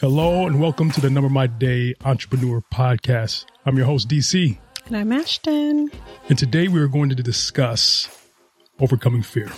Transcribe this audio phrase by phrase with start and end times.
[0.00, 3.44] Hello and welcome to the NumberMyDay Entrepreneur Podcast.
[3.66, 4.56] I'm your host, DC.
[4.86, 5.90] And I'm Ashton.
[6.30, 8.08] And today we are going to discuss
[8.80, 9.50] overcoming fear.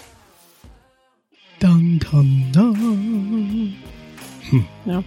[1.60, 3.76] Dun, dun, dun.
[4.50, 4.60] Hmm.
[4.84, 5.04] No.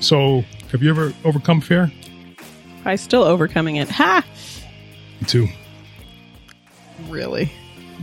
[0.00, 0.42] So,
[0.72, 1.92] have you ever overcome fear?
[2.84, 3.88] I'm still overcoming it.
[3.88, 4.24] Ha!
[5.20, 5.46] Me too.
[7.08, 7.52] Really?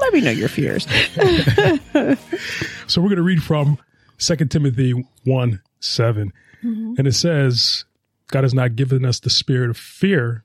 [0.00, 0.86] Let me know your fears.
[2.86, 3.76] so, we're going to read from
[4.18, 4.92] Second Timothy
[5.24, 6.32] 1 7.
[6.62, 6.94] Mm-hmm.
[6.98, 7.84] And it says,
[8.28, 10.44] God has not given us the spirit of fear,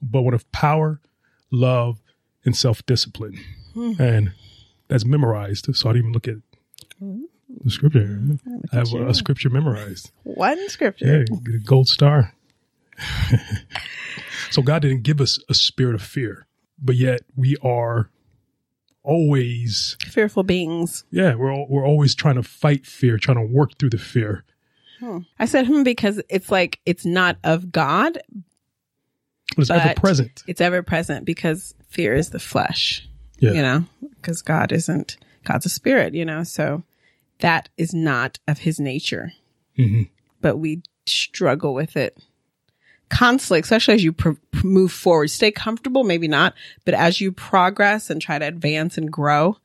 [0.00, 1.00] but one of power,
[1.50, 2.00] love,
[2.44, 3.38] and self discipline.
[3.76, 4.00] Mm-hmm.
[4.00, 4.32] And
[4.88, 5.74] that's memorized.
[5.76, 6.36] So I didn't even look at
[7.64, 8.20] the scripture.
[8.72, 10.10] I have a, a, scripture memorized.
[10.24, 11.24] One scripture.
[11.28, 12.34] Yeah, get a gold star.
[14.50, 16.46] so God didn't give us a spirit of fear,
[16.82, 18.10] but yet we are
[19.08, 21.04] always fearful beings.
[21.10, 24.44] Yeah, we're we're always trying to fight fear, trying to work through the fear.
[25.00, 25.18] Hmm.
[25.38, 28.18] I said hmm because it's like it's not of God,
[29.56, 30.42] but it's ever present.
[30.46, 33.08] It's ever present because fear is the flesh.
[33.38, 33.52] Yeah.
[33.52, 33.84] You know,
[34.16, 36.14] because God isn't God's a spirit.
[36.14, 36.82] You know, so
[37.40, 39.32] that is not of His nature.
[39.78, 40.02] Mm-hmm.
[40.40, 42.18] But we struggle with it
[43.08, 45.30] constantly, especially as you pr- move forward.
[45.30, 49.56] Stay comfortable, maybe not, but as you progress and try to advance and grow,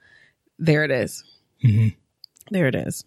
[0.60, 1.24] there it is.
[1.64, 1.90] Mm-hmm.
[2.52, 3.06] There it is.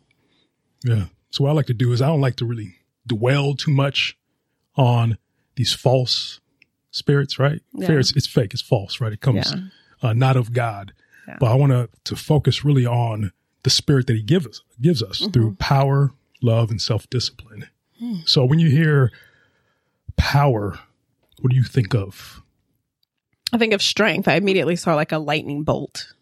[0.85, 1.07] Yeah.
[1.31, 2.77] So what I like to do is I don't like to really
[3.07, 4.17] dwell too much
[4.77, 5.19] on
[5.57, 6.41] these false
[6.91, 7.61] spirits, right?
[7.73, 7.87] Yeah.
[7.87, 9.13] Fear, it's, it's, fake, it's false, right?
[9.13, 10.09] It comes yeah.
[10.09, 10.93] uh, not of God.
[11.29, 11.37] Yeah.
[11.41, 13.33] But I want to to focus really on
[13.65, 15.33] the spirit that He gives us, gives us mm-hmm.
[15.33, 17.69] through power, love, and self discipline.
[18.01, 18.29] Mm.
[18.29, 19.11] So when you hear
[20.17, 20.79] power,
[21.41, 22.43] what do you think of?
[23.53, 24.29] I think of strength.
[24.29, 26.13] I immediately saw like a lightning bolt.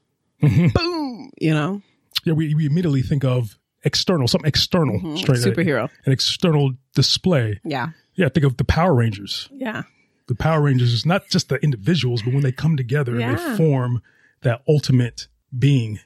[0.43, 0.69] Mm-hmm.
[0.69, 1.83] Boom, you know?
[2.25, 5.17] Yeah, we, we immediately think of external, something external, mm-hmm.
[5.17, 7.61] straight, superhero, an external display.
[7.65, 7.89] Yeah.
[8.15, 9.49] Yeah, think of the Power Rangers.
[9.53, 9.83] Yeah.
[10.27, 13.31] The Power Rangers is not just the individuals, but when they come together yeah.
[13.31, 14.03] and they form
[14.43, 16.01] that ultimate being.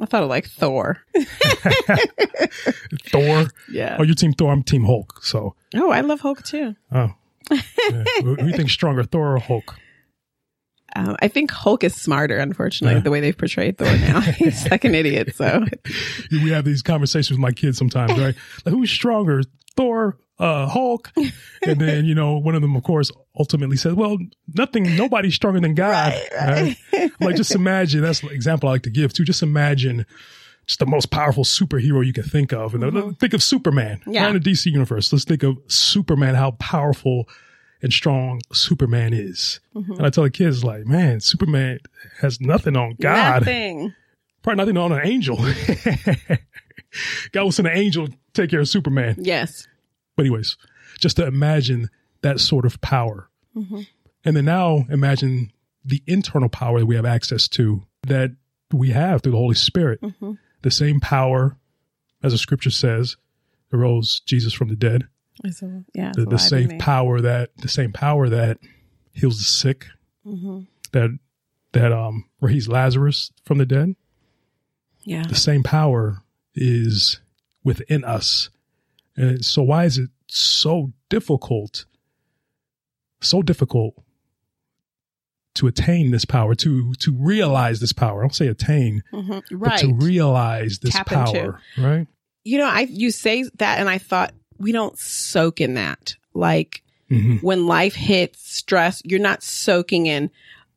[0.00, 1.02] I thought of like Thor.
[3.06, 3.46] Thor?
[3.70, 3.96] Yeah.
[3.98, 4.52] Oh, you're Team Thor.
[4.52, 5.20] I'm Team Hulk.
[5.22, 5.54] So.
[5.74, 6.74] Oh, I love Hulk too.
[6.92, 7.14] Oh,
[7.50, 8.04] yeah.
[8.22, 9.76] Who do you think stronger, Thor or Hulk?
[10.96, 13.02] Um, I think Hulk is smarter, unfortunately, yeah.
[13.02, 14.20] the way they've portrayed Thor now.
[14.38, 15.34] He's like an idiot.
[15.34, 15.64] So
[16.30, 18.34] we have these conversations with my kids sometimes, right?
[18.64, 19.42] Like, who's stronger,
[19.76, 21.10] Thor, uh, Hulk?
[21.62, 24.18] And then, you know, one of them, of course, ultimately says, well,
[24.54, 26.14] nothing, nobody's stronger than God.
[26.34, 27.10] Right, right.
[27.20, 29.24] Like, just imagine, that's the example I like to give too.
[29.24, 30.06] Just imagine
[30.66, 32.74] just the most powerful superhero you can think of.
[32.74, 33.10] And mm-hmm.
[33.12, 34.00] think of Superman.
[34.06, 34.28] Yeah.
[34.28, 35.12] in the DC universe.
[35.12, 37.28] Let's think of Superman, how powerful
[37.82, 39.60] and strong Superman is.
[39.74, 39.92] Mm-hmm.
[39.92, 41.80] And I tell the kids, like, man, Superman
[42.20, 43.42] has nothing on God.
[43.42, 43.94] Nothing.
[44.42, 45.36] Probably nothing on an angel.
[47.32, 49.16] God will send an angel to take care of Superman.
[49.18, 49.68] Yes.
[50.16, 50.56] But anyways,
[50.98, 51.90] just to imagine
[52.22, 53.28] that sort of power.
[53.56, 53.80] Mm-hmm.
[54.24, 55.52] And then now imagine
[55.84, 58.30] the internal power that we have access to that
[58.72, 60.00] we have through the Holy Spirit.
[60.00, 60.32] Mm-hmm.
[60.64, 61.58] The same power,
[62.22, 63.18] as the scripture says,
[63.70, 65.06] arose Jesus from the dead.
[65.50, 68.58] So, yeah, the, the same power that the same power that
[69.12, 69.88] heals the sick,
[70.26, 70.60] mm-hmm.
[70.92, 71.18] that
[71.72, 73.94] that um raised Lazarus from the dead.
[75.02, 76.22] Yeah, the same power
[76.54, 77.20] is
[77.62, 78.48] within us,
[79.18, 81.84] and so why is it so difficult?
[83.20, 84.02] So difficult
[85.54, 88.20] to attain this power, to to realize this power.
[88.20, 89.56] I don't say attain, mm-hmm.
[89.56, 89.70] right.
[89.70, 91.58] but to realize this Tap power, into.
[91.78, 92.06] right?
[92.44, 96.16] You know, I you say that, and I thought we don't soak in that.
[96.34, 97.36] Like mm-hmm.
[97.36, 100.30] when life hits stress, you're not soaking in,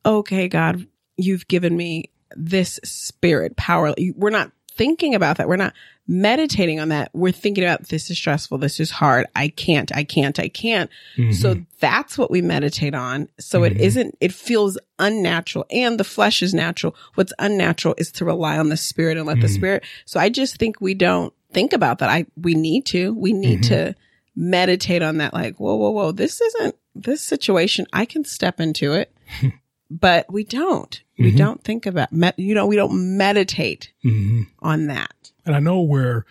[0.06, 0.86] okay, God,
[1.16, 3.94] you've given me this spirit power.
[4.14, 5.48] We're not thinking about that.
[5.48, 5.74] We're not
[6.06, 7.10] meditating on that.
[7.12, 8.56] We're thinking about this is stressful.
[8.58, 9.26] This is hard.
[9.36, 10.88] I can't, I can't, I can't.
[11.16, 11.32] Mm-hmm.
[11.32, 13.28] So that's what we meditate on.
[13.38, 13.76] So mm-hmm.
[13.76, 16.96] it isn't, it feels unnatural and the flesh is natural.
[17.14, 19.42] What's unnatural is to rely on the spirit and let mm-hmm.
[19.42, 19.84] the spirit.
[20.06, 22.08] So I just think we don't think about that.
[22.08, 23.74] I, we need to, we need mm-hmm.
[23.74, 23.94] to
[24.34, 25.34] meditate on that.
[25.34, 27.86] Like, whoa, whoa, whoa, this isn't this situation.
[27.92, 29.12] I can step into it,
[29.90, 31.02] but we don't.
[31.18, 31.38] We mm-hmm.
[31.38, 34.42] don't think about, you know, we don't meditate mm-hmm.
[34.60, 35.32] on that.
[35.44, 36.26] And I know where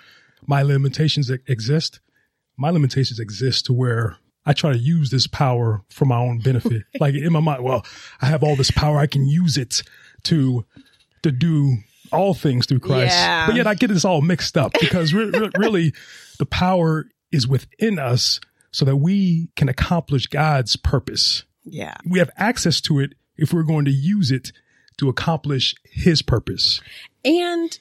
[0.46, 2.00] my limitations exist.
[2.56, 6.84] My limitations exist to where I try to use this power for my own benefit.
[7.00, 7.86] like in my mind, well,
[8.22, 8.98] I have all this power.
[8.98, 9.84] I can use it
[10.24, 10.66] to,
[11.24, 11.78] to do
[12.12, 13.16] all things through Christ.
[13.16, 13.48] Yeah.
[13.48, 15.94] But yet I get this all mixed up because re- re- really
[16.38, 18.40] the power is within us
[18.72, 21.44] so that we can accomplish God's purpose.
[21.66, 21.96] Yeah.
[22.06, 24.52] We have access to it if we're going to use it
[24.98, 26.82] to accomplish his purpose.
[27.24, 27.80] And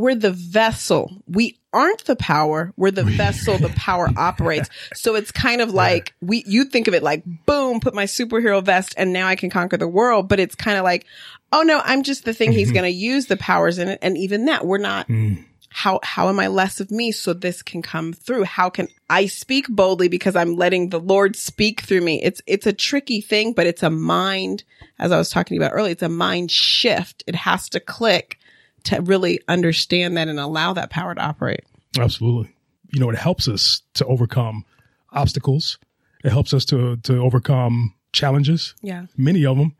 [0.00, 1.22] we're the vessel.
[1.28, 2.72] We aren't the power.
[2.76, 3.58] We're the vessel.
[3.58, 4.68] The power operates.
[4.94, 8.62] So it's kind of like we, you think of it like, boom, put my superhero
[8.64, 10.28] vest and now I can conquer the world.
[10.28, 11.06] But it's kind of like,
[11.52, 12.74] oh no, I'm just the thing he's Mm-hmm.
[12.74, 13.98] going to use the powers in it.
[14.02, 15.44] And even that, we're not, Mm.
[15.68, 18.44] how, how am I less of me so this can come through?
[18.44, 22.20] How can I speak boldly because I'm letting the Lord speak through me?
[22.22, 24.64] It's, it's a tricky thing, but it's a mind,
[24.98, 27.22] as I was talking about earlier, it's a mind shift.
[27.28, 28.38] It has to click
[28.84, 31.64] to really understand that and allow that power to operate.
[31.98, 32.52] Absolutely.
[32.92, 34.64] You know, it helps us to overcome
[35.12, 35.78] obstacles.
[36.24, 39.06] It helps us to to overcome challenges, Yeah.
[39.16, 39.76] many of them,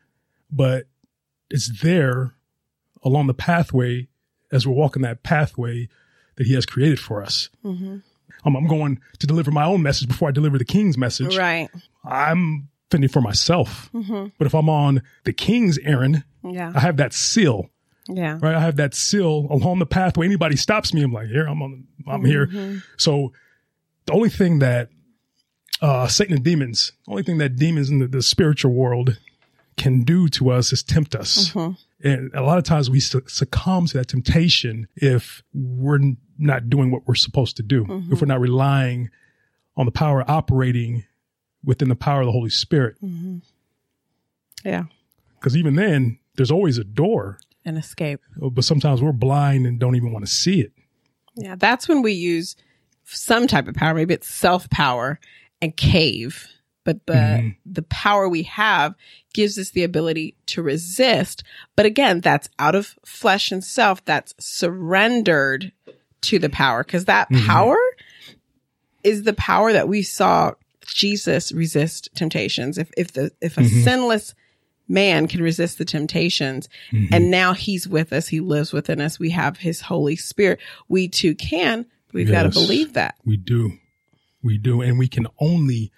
[0.50, 0.87] but
[1.50, 2.35] it's there
[3.02, 4.08] along the pathway
[4.52, 5.88] as we're walking that pathway
[6.37, 7.49] that he has created for us.
[7.64, 8.03] Um,
[8.56, 11.37] I'm going to deliver my own message before I deliver the king's message.
[11.37, 11.69] Right.
[12.05, 13.91] I'm fending for myself.
[13.93, 16.73] But if I'm on the king's errand, Yeah.
[16.75, 17.69] I have that seal
[18.17, 18.39] Yeah.
[18.41, 18.55] right?
[18.55, 20.27] I have that seal along the pathway.
[20.27, 22.47] Anybody stops me, I'm like, here, I'm on, I'm here.
[22.47, 22.79] Mm-hmm.
[22.97, 23.33] So
[24.07, 24.89] the only thing that
[25.81, 29.19] uh, Satan and demons, the only thing that demons in the, the spiritual world
[29.77, 31.51] can do to us is tempt us.
[31.51, 32.07] Mm-hmm.
[32.07, 36.01] And a lot of times we succumb to that temptation if we're
[36.39, 38.13] not doing what we're supposed to do, mm-hmm.
[38.13, 39.11] if we're not relying
[39.77, 41.05] on the power operating
[41.65, 42.97] within the power of the Holy Spirit.
[44.65, 44.85] Yeah.
[45.39, 48.21] Because even then, there's always a door, An escape.
[48.41, 50.73] Oh, but sometimes we're blind and don't even want to see it.
[51.37, 51.57] Yeah.
[51.57, 52.57] That's when we use
[53.05, 53.95] some type of power.
[53.95, 55.21] Maybe it's self power
[55.61, 56.49] and cave.
[56.85, 57.49] But the, mm-hmm.
[57.67, 58.95] the power we have
[59.35, 61.45] gives us the ability to resist.
[61.77, 64.05] But again, that's out of flesh and self.
[64.05, 65.73] That's surrendered
[66.23, 67.47] to the power because that mm-hmm.
[67.47, 67.79] power
[69.05, 70.53] is the power that we saw
[70.87, 72.79] Jesus resist temptations.
[72.79, 73.81] If, if the, if a mm-hmm.
[73.83, 74.35] sinless
[74.91, 76.69] man can resist the temptations
[77.13, 80.59] and now he's with us, he lives within us, we have his Holy Spirit,
[80.89, 81.87] we too can.
[82.13, 83.15] We've got to believe that.
[83.25, 83.75] We do.
[84.43, 84.81] We do.
[84.83, 85.93] And we can only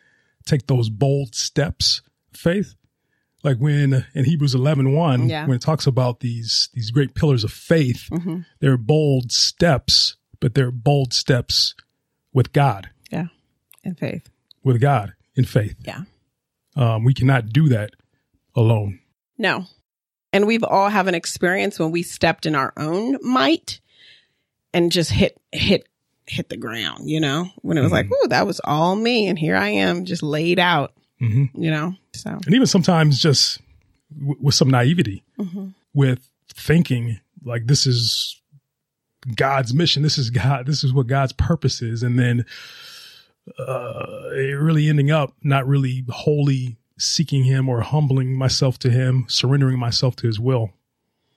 [0.44, 2.02] take those bold steps,
[2.34, 2.74] faith.
[3.42, 5.46] Like when in Hebrews 11, 1, Yeah.
[5.46, 8.08] when it talks about these, these great pillars of faith,
[8.60, 11.74] they're bold steps, but they're bold steps
[12.34, 13.28] with God, Yeah.
[13.82, 14.28] In faith.
[14.62, 15.76] with God in faith.
[15.84, 16.02] Yeah.
[16.76, 17.94] Um, we cannot do that
[18.54, 19.00] alone.
[19.38, 19.66] No.
[20.32, 23.80] And we've all have an experience when we stepped in our own might
[24.72, 25.86] and just hit, hit,
[26.26, 29.26] hit the ground, you know, when it was like, oh, that was all me.
[29.26, 33.60] And here I am just laid out, hmm you know, so and even sometimes just
[34.18, 35.22] w- with some naivety
[35.94, 38.40] with thinking like this is
[39.36, 42.44] god's mission this is god this is what god's purpose is and then
[43.58, 49.24] uh it really ending up not really wholly seeking him or humbling myself to him
[49.28, 50.70] surrendering myself to his will.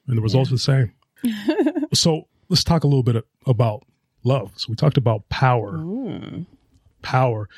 [0.08, 0.94] And the results are the same.
[1.96, 3.84] So let's talk a little bit about
[4.24, 4.52] love.
[4.56, 5.78] So we talked about power.
[7.02, 7.50] Power.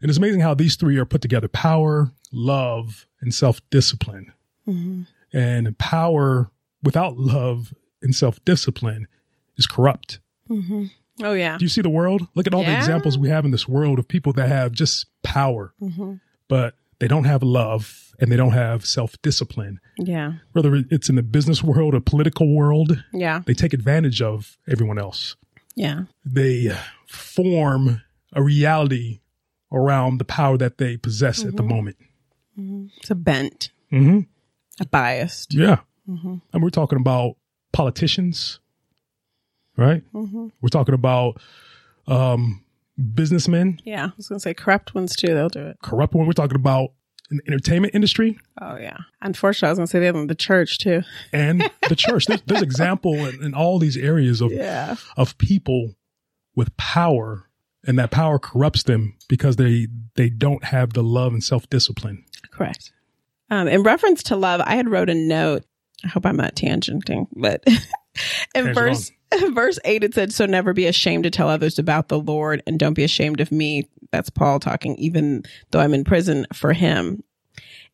[0.00, 1.48] And it's amazing how these three are put together.
[1.48, 4.32] Power, love, and self discipline.
[4.68, 5.02] Mm-hmm.
[5.32, 6.50] And power
[6.82, 7.72] without love
[8.02, 9.08] and self discipline
[9.56, 10.20] is corrupt.
[10.50, 10.84] Mm-hmm.
[11.24, 11.58] oh yeah.
[11.58, 12.28] Do you see the world?
[12.34, 15.06] Look at all the examples we have in this world of people that have just
[15.22, 16.14] power, mm-hmm.
[16.48, 19.80] but they don't have love and they don't have self discipline.
[19.98, 20.34] Yeah.
[20.52, 23.42] Whether it's in the business world or political world, Yeah.
[23.46, 25.36] they take advantage of everyone else.
[25.74, 26.04] Yeah.
[26.24, 26.74] they
[27.06, 28.00] form
[28.32, 29.20] a reality
[29.70, 31.96] around the power that they possess at the moment.
[32.56, 34.20] It's a bent, hmm
[34.80, 35.52] a biased.
[35.54, 35.80] Yeah.
[36.06, 37.36] And we're talking about
[37.72, 38.58] politicians,
[39.76, 40.02] right?
[40.12, 41.40] We're talking about
[42.06, 42.62] um,
[43.14, 44.06] businessmen, Yeah.
[44.06, 45.28] I was going to say corrupt ones too.
[45.28, 45.78] They'll do it.
[45.82, 46.26] corrupt one.
[46.26, 46.90] We're talking about
[47.30, 48.98] in the entertainment industry Oh yeah.
[49.20, 51.02] Unfortunately, I was going to say the other one, the church too.
[51.32, 52.26] and the church.
[52.26, 54.96] There's, there's example in, in all these areas of Yeah.
[55.16, 55.94] of people
[56.54, 57.50] with power,
[57.86, 62.24] and that power corrupts them because they they don't have the love and self discipline.
[62.50, 62.92] Correct.
[63.50, 65.64] Um, in reference to love, I had wrote a note.
[66.04, 67.76] I hope I'm not tangenting, but in
[68.54, 69.10] Tangent verse
[69.50, 72.78] verse eight it said, "So never be ashamed to tell others about the Lord, and
[72.78, 77.22] don't be ashamed of me." That's Paul talking, even though I'm in prison for Him.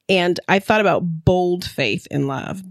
[0.09, 2.63] And I thought about bold faith in love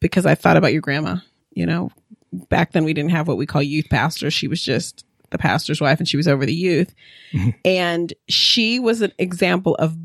[0.00, 1.16] because I thought about your grandma.
[1.50, 1.90] You know,
[2.32, 4.34] back then we didn't have what we call youth pastors.
[4.34, 6.94] She was just the pastor's wife, and she was over the youth.
[7.32, 7.50] Mm-hmm.
[7.64, 9.96] And she was an example of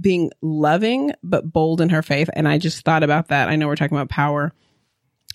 [0.00, 2.30] being loving but bold in her faith.
[2.34, 3.48] And I just thought about that.
[3.48, 4.52] I know we're talking about power,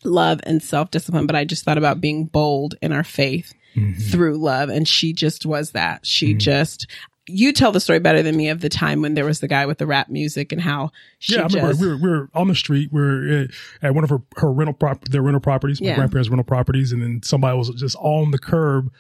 [0.06, 3.54] love, and self discipline, but I just thought about being bold in our faith
[4.12, 4.70] through love.
[4.70, 6.06] And she just was that.
[6.06, 6.86] She just,
[7.28, 9.66] you tell the story better than me of the time when there was the guy
[9.66, 12.30] with the rap music and how she yeah, I remember just, we were, we were
[12.36, 12.90] on the street.
[12.92, 13.48] We are
[13.82, 15.96] at one of her, her rental prop, their rental properties, my Yeah.
[15.96, 18.92] grandparents' rental properties, and then somebody was just on the curb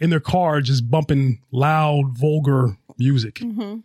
[0.00, 3.36] in their car, just bumping loud, vulgar music.
[3.36, 3.82] Mhm.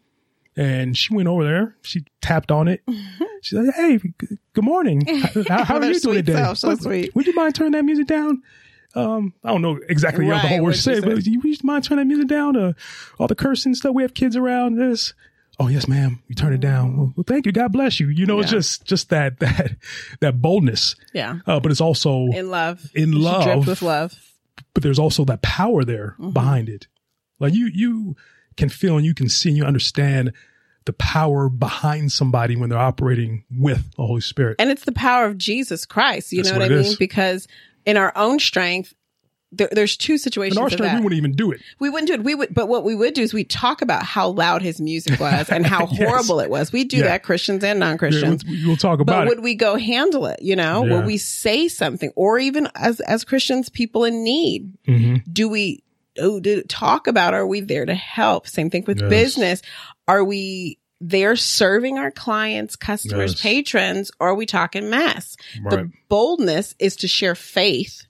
[0.56, 1.76] And she went over there.
[1.82, 2.82] She tapped on it.
[3.42, 5.06] She said, "Hey, g- good morning.
[5.50, 6.32] How, how- are you doing today?
[6.32, 7.14] self, so Would- sweet.
[7.14, 8.42] Would you mind turning that music down?"
[8.96, 11.30] Um, I don't know exactly what the whole word what'd say, but say?
[11.32, 12.56] you, you mind turning that music down?
[12.56, 12.72] Uh,
[13.20, 13.94] all the cursing stuff.
[13.94, 14.76] We have kids around.
[14.78, 15.14] This.
[15.60, 16.24] Oh yes, ma'am.
[16.30, 16.96] You turn it down.
[16.96, 17.52] Well, well, thank you.
[17.52, 18.08] God bless you.
[18.08, 18.60] You know, it's Yeah.
[18.60, 19.76] just just that that
[20.22, 20.96] that boldness.
[21.14, 23.44] yeah Uh, but it's also in love In love.
[23.44, 24.14] dripped with love
[24.74, 26.30] but there's also that power there Mm-hmm.
[26.32, 26.88] behind it.
[27.40, 28.16] Like you, you
[28.58, 30.34] can feel and you can see and you understand
[30.86, 34.56] the power behind somebody when they're operating with the Holy Spirit.
[34.60, 36.98] and it's the power of Jesus Christ you That's know what, what I mean is.
[36.98, 37.48] because
[37.86, 38.94] in our own strength
[39.56, 40.98] there, there's two situations In our strength, that.
[40.98, 41.62] we wouldn't even do it.
[41.80, 42.24] We wouldn't do it.
[42.24, 45.20] We would, but what we would do is we talk about how loud his music
[45.20, 45.98] was and how Yes.
[46.00, 46.72] horrible it was.
[46.74, 47.04] We do Yeah.
[47.04, 48.44] that, Christians and non-Christians.
[48.46, 50.42] we'll, we'll talk but about would we go handle it?
[50.42, 50.94] You know, Yeah.
[50.94, 54.74] will we say something, or even as as Christians, people in need?
[54.88, 55.84] hmm Do we
[56.20, 57.34] oh, do, talk about?
[57.34, 58.48] Are we there to help?
[58.48, 59.10] Same thing with Yes.
[59.10, 59.62] business.
[60.08, 63.42] Are we there serving our clients, customers, Yes.
[63.42, 65.36] patrons, or are we talking mess?
[65.62, 65.72] Right.
[65.72, 68.04] The boldness is to share faith.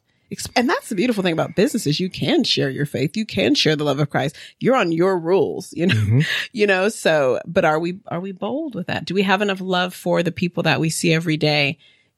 [0.55, 3.15] And that's the beautiful thing about business is you can share your faith.
[3.15, 4.36] You can share the love of Christ.
[4.60, 6.25] You're on your rules, you know, Mhm.
[6.53, 9.05] you know, so, but are we, are we bold with that?
[9.05, 11.77] Do we have enough love for the people that we see every day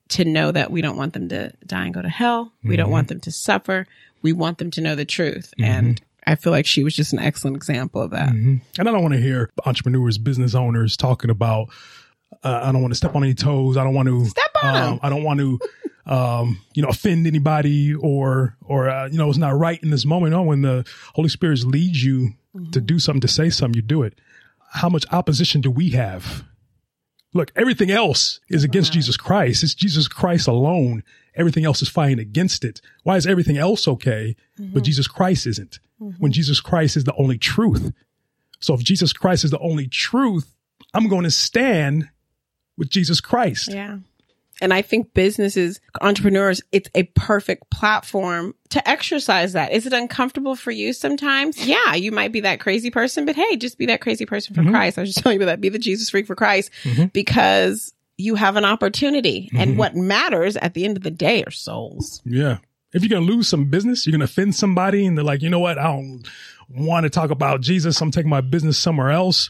[0.10, 2.54] to know that we don't want them to die and go to hell?
[2.64, 2.92] We don't Mhm.
[2.92, 3.86] want them to suffer.
[4.22, 5.54] We want them to know the truth.
[5.60, 8.30] And I feel like she was just an excellent example of that.
[8.30, 8.62] Mhm.
[8.80, 11.70] And I don't want to hear entrepreneurs, business owners talking about.
[12.44, 13.78] Uh, I don't want to step on any toes.
[13.78, 15.60] I don't want to Step on Um, I don't want to,
[16.06, 20.06] um, you know, offend anybody or or uh, you know, it's not right in this
[20.06, 20.32] moment.
[20.32, 22.34] No, when the Holy Spirit leads you
[22.72, 24.16] to do something, to say something, you do it.
[24.72, 26.44] How much opposition do we have?
[27.36, 29.00] Look, everything else is against uh-huh.
[29.00, 29.62] Jesus Christ.
[29.62, 31.04] It's Jesus Christ alone.
[31.36, 32.80] Everything else is fighting against it.
[33.04, 34.82] Why is everything else okay, but mm-hmm.
[34.82, 35.80] Jesus Christ isn't?
[35.98, 36.30] When mm-hmm.
[36.30, 37.92] Jesus Christ is the only truth.
[38.62, 40.56] So if Jesus Christ is the only truth,
[40.94, 42.10] I'm going to stand
[42.78, 43.70] with Jesus Christ.
[43.70, 43.98] Yeah.
[44.62, 49.72] And I think businesses, entrepreneurs, it's a perfect platform to exercise that.
[49.74, 51.66] Is it uncomfortable for you sometimes?
[51.68, 54.62] Yeah, you might be that crazy person, but hey, just be that crazy person for
[54.62, 54.70] Mhm.
[54.72, 54.98] Christ.
[54.98, 55.62] I was just telling you about that.
[55.62, 57.12] Be the Jesus freak for Christ Mhm.
[57.12, 59.50] because you have an opportunity.
[59.54, 59.60] Mhm.
[59.60, 62.22] And what matters at the end of the day are souls.
[62.26, 62.60] Yeah.
[62.94, 65.42] If you're going to lose some business, you're going to offend somebody and they're like,
[65.42, 65.78] you know what?
[65.78, 66.24] I don't
[66.70, 68.00] want to talk about Jesus.
[68.00, 69.50] I'm taking my business somewhere else.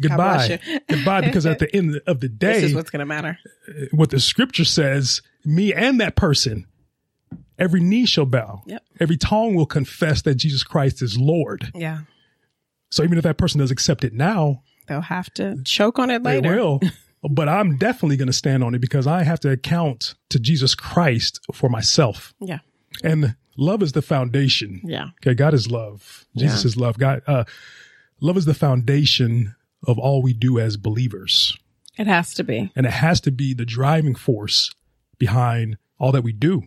[0.00, 0.58] Goodbye.
[0.88, 1.20] Goodbye.
[1.22, 3.38] Because at the end of the day, This is what's going to matter.
[3.92, 6.66] what the scripture says, me and that person,
[7.58, 8.62] every knee shall bow.
[8.66, 8.82] Yep.
[9.00, 11.70] Every tongue will confess that Jesus Christ is Lord.
[11.74, 12.00] Yeah.
[12.90, 16.22] So even if that person does accept it now, They'll have to choke on it
[16.22, 16.42] later.
[16.42, 16.80] they will.
[17.30, 20.74] but I'm definitely going to stand on it because I have to account to Jesus
[20.74, 22.34] Christ for myself.
[22.40, 22.58] Yeah.
[23.02, 24.80] And love is the foundation.
[24.84, 25.06] Yeah.
[25.22, 26.26] Okay, God is love.
[26.36, 26.68] Jesus Yeah.
[26.68, 26.98] is love.
[26.98, 27.44] God, uh,
[28.20, 29.54] love is the foundation
[29.86, 31.56] of all we do as believers,
[31.98, 32.70] It has to be.
[32.76, 34.72] and it has to be the driving force
[35.18, 36.62] behind all that we do,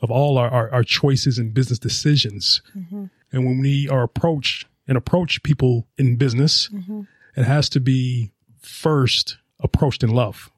[0.00, 2.60] of all our our, our choices and business decisions.
[2.76, 3.04] Mm-hmm.
[3.32, 7.02] And when we are approached and approach people in business, Mm-hmm.
[7.36, 10.50] it has to be first approached in love.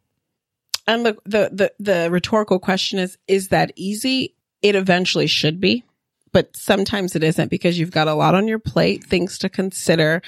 [0.87, 4.35] And look, the, the, the rhetorical question is, is that easy?
[4.63, 5.85] It eventually should be,
[6.33, 10.21] but sometimes it isn't because you've got a lot on your plate, things to consider,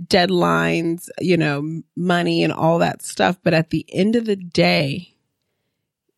[0.00, 3.36] deadlines, you know, money and all that stuff.
[3.42, 5.14] But at the end of the day,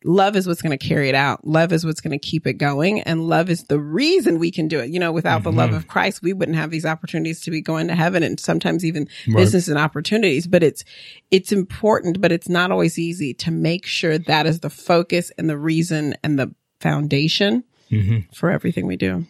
[0.03, 1.45] love is what's going to carry it out.
[1.45, 3.01] Love is what's going to keep it going.
[3.01, 4.89] And love is the reason we can do it.
[4.89, 5.75] You know, without the love Mhm.
[5.77, 9.07] of Christ, we wouldn't have these opportunities to be going to heaven and sometimes even
[9.27, 9.35] Right.
[9.37, 10.47] business and opportunities.
[10.47, 10.83] But it's,
[11.29, 15.47] it's important, but it's not always easy to make sure that is the focus and
[15.49, 18.33] the reason and the foundation Mhm.
[18.35, 19.25] for everything we do.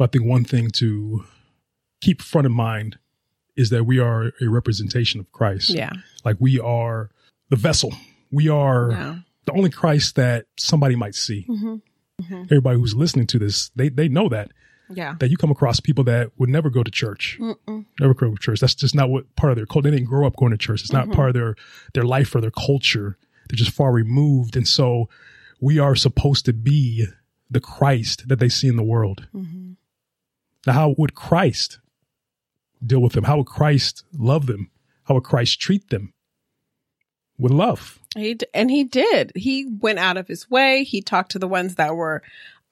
[0.00, 1.24] I think one thing to
[2.00, 2.98] keep front of mind
[3.56, 5.70] is that we are a representation of Christ.
[5.70, 5.92] Yeah.
[6.24, 7.10] Like we are
[7.50, 7.92] the vessel.
[8.30, 9.18] We are Yeah.
[9.46, 11.44] the only Christ that somebody might see.
[11.48, 12.42] Mm-hmm.
[12.44, 14.50] Everybody who's listening to this, they they know that
[14.90, 15.16] Yeah.
[15.18, 17.84] that you come across people that would never go to church, Mm-mm.
[18.00, 18.60] never go to church.
[18.60, 19.90] That's just not what part of their culture.
[19.90, 20.82] They didn't grow up going to church.
[20.82, 21.12] It's not Mhm.
[21.14, 21.56] part of their
[21.94, 23.16] their life or their culture.
[23.48, 25.08] They're just far removed, and so
[25.60, 27.06] we are supposed to be
[27.50, 29.26] the Christ that they see in the world.
[29.34, 29.76] Mhm.
[30.66, 31.78] Now, how would Christ
[32.84, 33.24] deal with them?
[33.24, 34.70] How would Christ love them?
[35.04, 36.12] How would Christ treat them?
[37.38, 38.00] With love.
[38.16, 39.32] He d- and he did.
[39.36, 40.82] He went out of his way.
[40.84, 42.22] He talked to the ones that were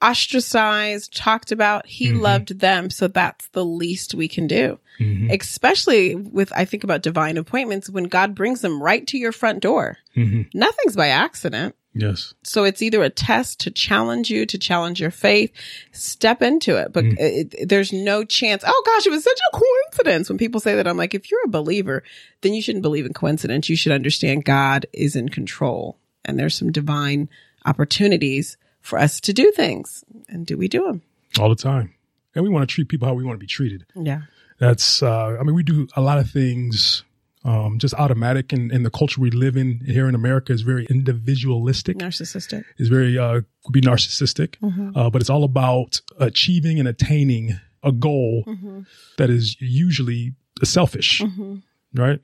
[0.01, 1.87] ostracized, talked about.
[1.87, 2.21] He Mhm.
[2.21, 2.89] loved them.
[2.89, 4.79] So that's the least we can do.
[4.99, 5.31] Mhm.
[5.41, 9.61] Especially with, I think about divine appointments when God brings them right to your front
[9.61, 9.97] door.
[10.15, 10.53] Mhm.
[10.53, 11.75] Nothing's by accident.
[11.99, 12.33] Yes.
[12.43, 15.51] So it's either a test to challenge you, to challenge your faith.
[15.91, 16.93] Step into it.
[16.93, 17.19] But Mm.
[17.19, 18.63] it, it- there's no chance.
[18.65, 20.29] Oh gosh, it was such a coincidence.
[20.29, 22.03] When people say that, I'm like, if you're a believer,
[22.41, 23.69] then you shouldn't believe in coincidence.
[23.69, 27.29] You should understand God is in control and there's some divine
[27.65, 30.03] opportunities for us to do things.
[30.29, 31.01] And do we do them?
[31.39, 31.93] All the time.
[32.35, 33.85] And we want to treat people how we want to be treated.
[33.95, 34.21] Yeah.
[34.59, 37.03] That's, uh, I mean, we do a lot of things,
[37.47, 40.85] um, just automatic and, and the culture we live in here in America is very
[40.89, 41.97] individualistic.
[41.97, 42.63] Narcissistic.
[42.77, 44.97] Is very, uh, could be narcissistic, Mm-hmm.
[44.97, 48.81] uh, but it's all about achieving and attaining a goal Mm-hmm.
[49.17, 51.55] that is usually selfish, Mm-hmm.
[51.99, 52.19] right?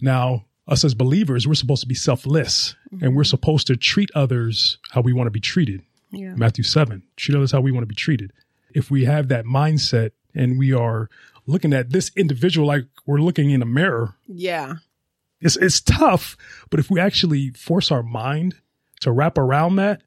[0.00, 4.78] Now, us as believers, we're supposed to be selfless and we're supposed to treat others
[4.92, 5.82] how we want to be treated.
[6.10, 6.34] Yeah.
[6.36, 7.02] Matthew 7.
[7.16, 8.32] Treat others how we want to be treated.
[8.74, 11.10] If we have that mindset and we are
[11.46, 14.74] looking at this individual like we're looking in a mirror, Yeah.
[15.40, 16.36] it's, it's tough.
[16.70, 18.54] But if we actually force our mind
[19.00, 20.00] to wrap around that,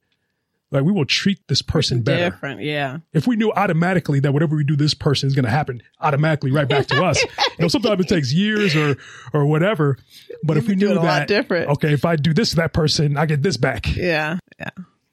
[0.70, 2.30] like we will treat this person better.
[2.32, 2.62] Different.
[2.62, 2.98] Yeah.
[3.14, 6.52] If we knew automatically that whatever we do, this person is going to happen automatically
[6.52, 7.24] right back to us.
[7.24, 7.30] You
[7.60, 8.98] know, sometimes it takes years or,
[9.32, 9.98] or whatever.
[10.44, 11.70] But if we knew it a lot that, different.
[11.70, 14.40] okay, if I do this to that person, I get this back Yeah.
[14.60, 14.70] Yeah.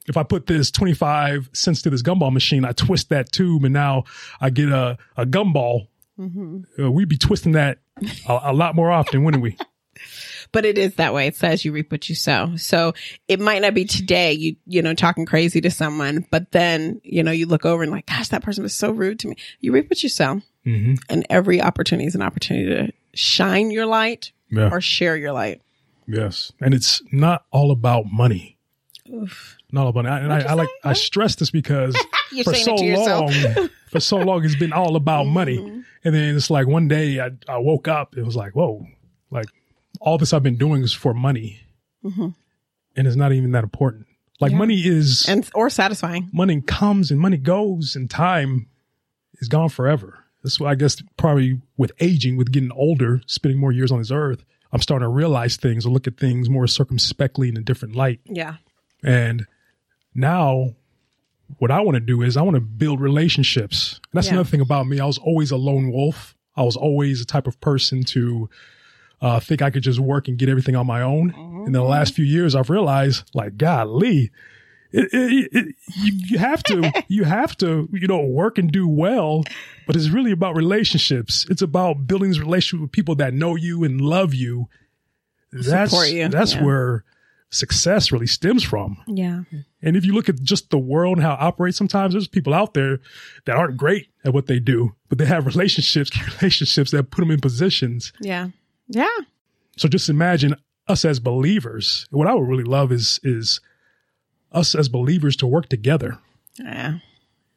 [0.09, 3.73] if I put this 25 cents to this gumball machine, I twist that tube and
[3.75, 4.05] now
[4.41, 5.87] I get a, a gumball.
[6.21, 7.79] Uh, we'd be twisting that
[8.29, 9.57] a, a lot more often, wouldn't we?
[10.53, 11.27] but it is that way.
[11.27, 12.57] It says you reap what you sow.
[12.57, 12.95] So
[13.29, 17.23] it might not be today, you, you know, talking crazy to someone, but then, you
[17.23, 19.37] know, you look over and like, gosh, that person was so rude to me.
[19.61, 20.95] You reap what you sow Mm-hmm.
[21.11, 24.71] and every opportunity is an opportunity to shine your light Yeah.
[24.73, 25.61] or share your light.
[26.07, 26.53] Yes.
[26.59, 28.57] And it's not all about money.
[29.75, 30.09] Not all about it.
[30.23, 30.69] And I, What'd I like.
[30.85, 31.95] I stress this because
[32.45, 33.31] for so it to yourself.
[33.33, 33.59] Mm-hmm.
[33.61, 35.59] long, for so long, it's been all about money.
[36.05, 38.87] And then it's like one day I, I woke up, it was like, whoa,
[39.31, 39.47] like
[40.01, 41.61] all this I've been doing is for money.
[42.05, 42.35] Mhm.
[42.97, 44.07] And it's not even that important.
[44.41, 44.59] Like Yeah.
[44.59, 46.29] money is, And, or satisfying.
[46.33, 48.69] money comes and money goes and time
[49.41, 50.19] is gone forever.
[50.43, 54.11] That's why I guess probably with aging, with getting older, spending more years on this
[54.11, 57.97] earth, I'm starting to realize things or look at things more circumspectly in a different
[57.97, 58.21] light.
[58.27, 58.57] Yeah.
[59.03, 59.47] And
[60.15, 60.75] now
[61.59, 63.95] what I want to do is I want to build relationships.
[63.95, 64.35] And that's Yeah.
[64.35, 65.01] another thing about me.
[65.01, 66.35] I was always a lone wolf.
[66.57, 68.49] I was always the type of person to
[69.21, 71.33] uh, think I could just work and get everything on my own.
[71.33, 71.67] Mm-hmm.
[71.67, 74.31] In the last few years, I've realized, like, golly,
[74.93, 78.87] it, it, it, you, you have to, you have to, you know, work and do
[78.87, 79.45] well,
[79.87, 81.47] but it's really about relationships.
[81.49, 84.69] It's about building these relationships with people that know you and love you.
[85.53, 86.65] That's, you, that's yeah.
[86.65, 87.05] where
[87.55, 88.97] success really stems from.
[89.07, 89.43] Yeah.
[89.83, 92.55] And if you look at just the world and how it operates, sometimes there's people
[92.55, 93.01] out there
[93.45, 97.31] that aren't great at what they do, but they have relationships, relationships that put them
[97.31, 98.13] in positions.
[98.21, 98.49] Yeah.
[98.89, 99.17] Yeah.
[99.77, 100.57] So just imagine
[100.89, 102.07] us as believers.
[102.11, 103.61] What I would really love is is
[104.53, 106.19] us as believers to work together.
[106.59, 106.99] Yeah.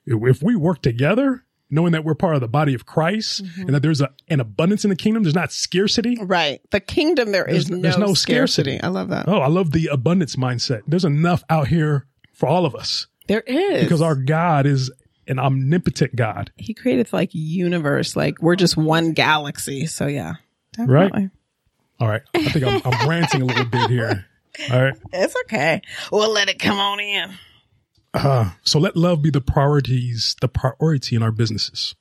[0.06, 3.62] If if we work together, knowing that we're part of the body of Christ Mm-hmm.
[3.62, 6.18] and that there's a, an abundance in the kingdom, there's not scarcity.
[6.22, 6.62] Right.
[6.72, 8.78] The kingdom, there is There's- no, there's no scarcity.
[8.78, 8.82] scarcity.
[8.82, 9.28] I love that.
[9.28, 10.82] Oh, I love the abundance mindset.
[10.88, 13.84] There's enough out here for all of us There is.
[13.84, 14.92] because our God is
[15.28, 16.52] an omnipotent God.
[16.56, 18.16] he created like universe.
[18.16, 19.86] Like we're just one galaxy.
[19.88, 20.36] So yeah.
[20.74, 21.32] Definitely.
[22.00, 22.22] All right.
[22.36, 24.26] I think I'm, I'm ranting a little bit here.
[24.72, 24.94] All right.
[25.14, 25.82] It's okay.
[26.12, 27.32] We'll let it come on in.
[28.14, 31.96] Uh, so let love be the priorities, the priority in our businesses.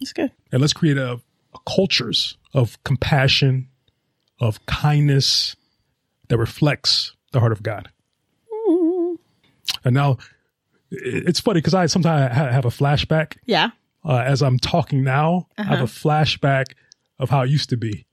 [0.00, 0.32] It's good.
[0.52, 1.14] And let's create a,
[1.54, 3.68] a cultures of compassion,
[4.40, 5.56] of kindness
[6.28, 7.90] that reflects the heart of God.
[9.84, 10.18] And now
[10.90, 13.70] it's funny because I sometimes ha- have a flashback Yeah.
[14.04, 15.48] uh, as I'm talking now.
[15.58, 16.72] I have a flashback
[17.18, 18.06] of how it used to be.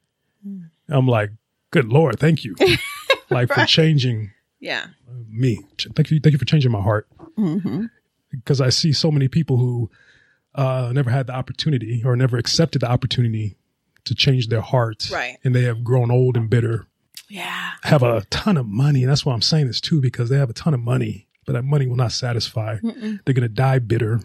[0.90, 1.32] I'm like,
[1.72, 2.56] good Lord, thank you.
[3.30, 4.32] like for changing
[4.62, 4.88] Yeah.
[5.28, 5.60] me.
[5.96, 7.08] Thank you, thank you for changing my heart.
[7.38, 7.86] Mm-hmm.
[8.30, 9.90] Because I see so many people who
[10.56, 13.58] uh, never had the opportunity or never accepted the opportunity
[14.06, 15.38] to change their hearts, Right.
[15.44, 16.86] And they have grown old and bitter,
[17.28, 17.72] Yeah.
[17.84, 19.04] have a ton of money.
[19.04, 21.54] And that's why I'm saying this too, because they have a ton of money, but
[21.54, 22.78] that money will not satisfy.
[22.80, 23.20] Mm-mm.
[23.26, 24.24] They're going to die bitter, and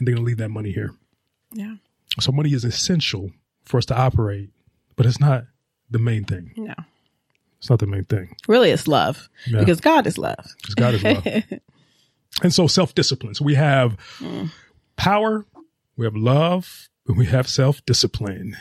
[0.00, 0.92] they're going to leave that money here.
[1.52, 1.74] Yeah.
[2.20, 3.30] So money is essential
[3.64, 4.50] for us to operate,
[4.96, 5.44] but it's not
[5.90, 6.52] the main thing.
[6.56, 6.74] No.
[7.64, 8.36] It's not the main thing.
[8.46, 9.60] Really, it's love Yeah.
[9.60, 10.44] because God is love.
[10.60, 11.26] Because God is love.
[12.42, 13.34] and so self discipline.
[13.34, 14.50] So we have Mm.
[14.96, 15.46] power,
[15.96, 18.54] we have love, and we have self discipline.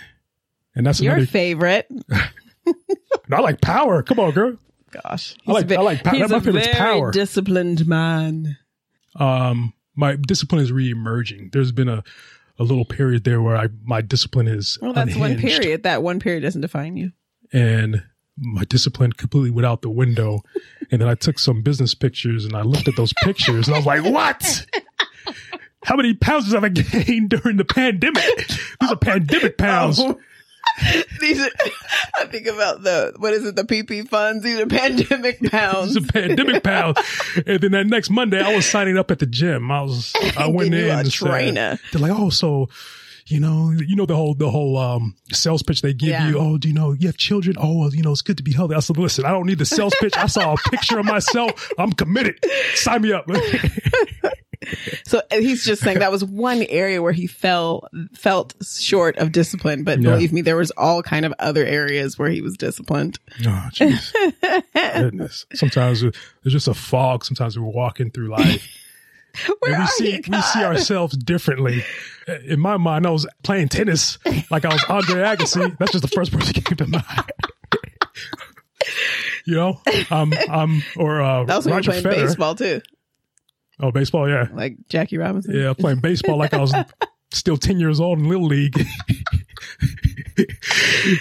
[0.73, 1.25] And that's Your another.
[1.29, 1.87] favorite.
[3.29, 4.03] I like power.
[4.03, 4.57] Come on, girl.
[4.91, 5.35] Gosh.
[5.45, 6.15] I like- I like power.
[6.15, 7.11] He's My a favorite's very power.
[7.11, 8.57] disciplined man.
[9.17, 11.49] Um, my discipline is re-emerging.
[11.51, 12.03] There's been a,
[12.57, 15.83] a little period there where I my discipline is Well, that's one period.
[15.83, 17.11] That one period doesn't define you.
[17.51, 18.03] and
[18.37, 20.41] my discipline completely went out the window.
[20.91, 23.79] and then I took some business pictures and I looked at those pictures and I
[23.79, 24.65] was like, "What?
[25.85, 28.47] How many pounds have I gained during the pandemic?
[28.47, 30.19] These are pandemic pounds." Oh.
[31.19, 31.49] These are,
[32.17, 34.43] I think about the, what is it, the PP funds?
[34.43, 35.93] These are pandemic pounds.
[35.93, 36.97] These are pandemic pounds.
[37.45, 39.69] And then that next Monday, I was signing up at the gym.
[39.69, 41.79] I was, I went in and said- trainer.
[41.91, 42.69] they're like, oh, so,
[43.27, 46.29] you know, you know, the whole, the whole, um, sales pitch they give Yeah.
[46.29, 46.39] you.
[46.39, 47.55] Oh, do you know, you have children?
[47.59, 48.75] Oh, well, you know, it's good to be healthy.
[48.75, 50.17] I said, listen, I don't need the sales pitch.
[50.17, 51.69] I saw a picture of myself.
[51.77, 52.43] I'm committed.
[52.75, 53.27] Sign me up.
[55.05, 59.83] So he's just saying that was one area where he fell, felt short of discipline.
[59.83, 60.11] But Yeah.
[60.11, 63.19] believe me, there was all kind of other areas where he was disciplined.
[63.45, 64.13] oh, jeez.
[65.01, 65.45] Goodness.
[65.53, 66.13] Sometimes there's
[66.45, 67.25] just a fog.
[67.25, 68.65] Sometimes we're walking through life.
[69.59, 71.83] Where and we see you, we see ourselves differently.
[72.45, 74.17] In my mind, I was playing tennis
[74.51, 75.77] like I was Andre Agassi.
[75.77, 77.03] That's just the first person that came to mind.
[79.45, 82.27] you know, um, um, or uh, That was Roger playing Federer.
[82.27, 82.81] baseball too,
[83.79, 85.55] Oh, baseball, yeah, like Jackie Robinson.
[85.55, 86.73] yeah, playing baseball like I was
[87.33, 88.77] still ten years old in little league.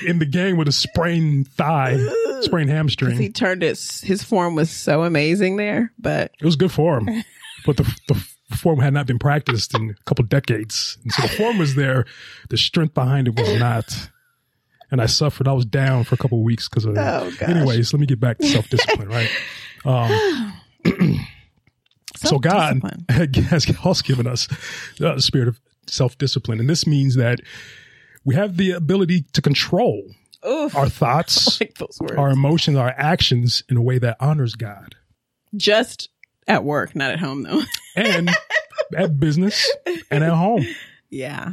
[0.07, 1.99] in the game with a sprained thigh,
[2.41, 3.19] sprained hamstring.
[3.19, 3.79] He turned it.
[4.03, 7.09] His form was so amazing there, but It was good form,
[7.65, 8.15] but the the
[8.57, 10.99] form had not been practiced in a couple decades.
[11.03, 12.05] And so the form was there,
[12.51, 14.11] the strength behind it was not.
[14.91, 15.49] And I suffered.
[15.49, 17.23] I was down for a couple of weeks because of that.
[17.23, 17.49] Oh, gosh.
[17.49, 19.31] Anyways, let me get back to self discipline, right?
[19.85, 20.53] Um,
[22.17, 24.47] so God has also given us
[25.01, 27.41] uh, the spirit of self discipline, and this means that
[28.25, 30.05] we have the ability to control
[30.47, 31.77] Oof, our thoughts, like
[32.17, 34.95] our emotions, our actions in a way that honors God.
[35.57, 36.09] Just
[36.49, 37.63] at work, not at home though.
[37.97, 38.31] and
[38.97, 39.71] at business
[40.11, 40.67] and at home.
[41.11, 41.53] yeah.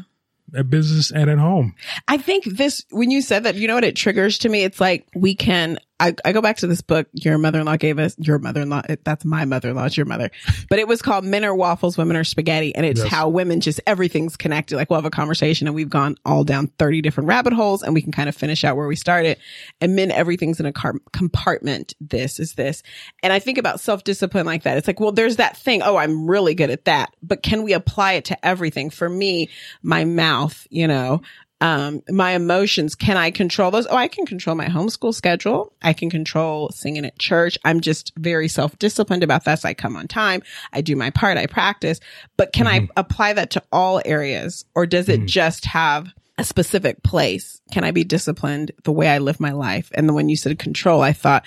[0.56, 1.76] At business and at home.
[2.08, 4.64] I think this, when you said that, you know what it triggers to me?
[4.64, 8.16] It's like we can, I, I go back to this book your mother-in-law gave us,
[8.18, 10.32] your mother-in-law, it- that's my mother-in-law, it's your mother,
[10.70, 12.74] but it was called Men Are Waffles, Women Are Spaghetti.
[12.76, 13.10] And it's Yes.
[13.10, 14.76] how women just, everything's connected.
[14.78, 17.94] Like we'll have a conversation and we've gone all down 30 different rabbit holes and
[17.94, 19.38] we can kind of finish out where we started.
[19.82, 21.94] And men, everything's in a car- compartment.
[22.00, 22.82] This is this.
[23.24, 24.78] And I think about self-discipline like that.
[24.78, 25.82] It's like, well, there's that thing.
[25.82, 27.14] Oh, I'm really good at that.
[27.22, 28.90] But can we apply it to everything?
[28.90, 29.50] For me,
[29.84, 31.22] my mouth, you know,
[31.62, 33.86] um, my emotions, can I control those?
[33.88, 35.74] Oh, I can control my homeschool schedule.
[35.82, 37.58] I can control singing at church.
[37.66, 39.60] I'm just very self-disciplined about that.
[39.60, 40.42] So I come on time.
[40.72, 41.38] I do my part.
[41.38, 42.00] I practice.
[42.38, 47.04] But can I apply that to all areas or does it just have a specific
[47.04, 47.62] place?
[47.74, 49.92] Can I be disciplined the way I live my life?
[49.94, 51.44] And then when you said control, I thought,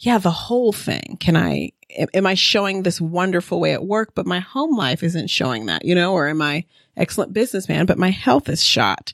[0.00, 1.16] yeah, the whole thing.
[1.20, 1.70] Can I,
[2.12, 5.84] am I showing this wonderful way at work, but my home life isn't showing that,
[5.84, 6.64] you know, or am I
[6.96, 9.12] excellent businessman, but my health is shot?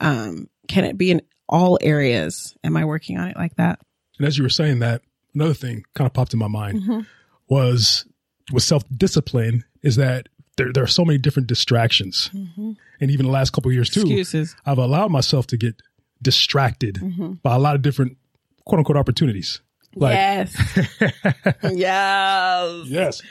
[0.00, 2.56] Um, can it be in all areas?
[2.64, 3.80] Am I working on it like that?
[4.18, 5.02] And as you were saying that,
[5.34, 7.00] another thing kind of popped in my mind Mm-hmm.
[7.48, 8.04] was
[8.52, 12.30] with self discipline is that there, there are so many different distractions.
[12.34, 12.76] And
[13.10, 14.10] even the last couple of years too, Mm-hmm.
[14.18, 14.54] Excuses.
[14.54, 14.70] Mm-hmm.
[14.70, 15.76] I've allowed myself to get
[16.20, 16.98] distracted
[17.42, 18.16] by a lot of different
[18.64, 19.60] quote unquote opportunities.
[19.94, 20.78] Like, yes.
[21.72, 22.84] yes.
[22.88, 23.22] yes.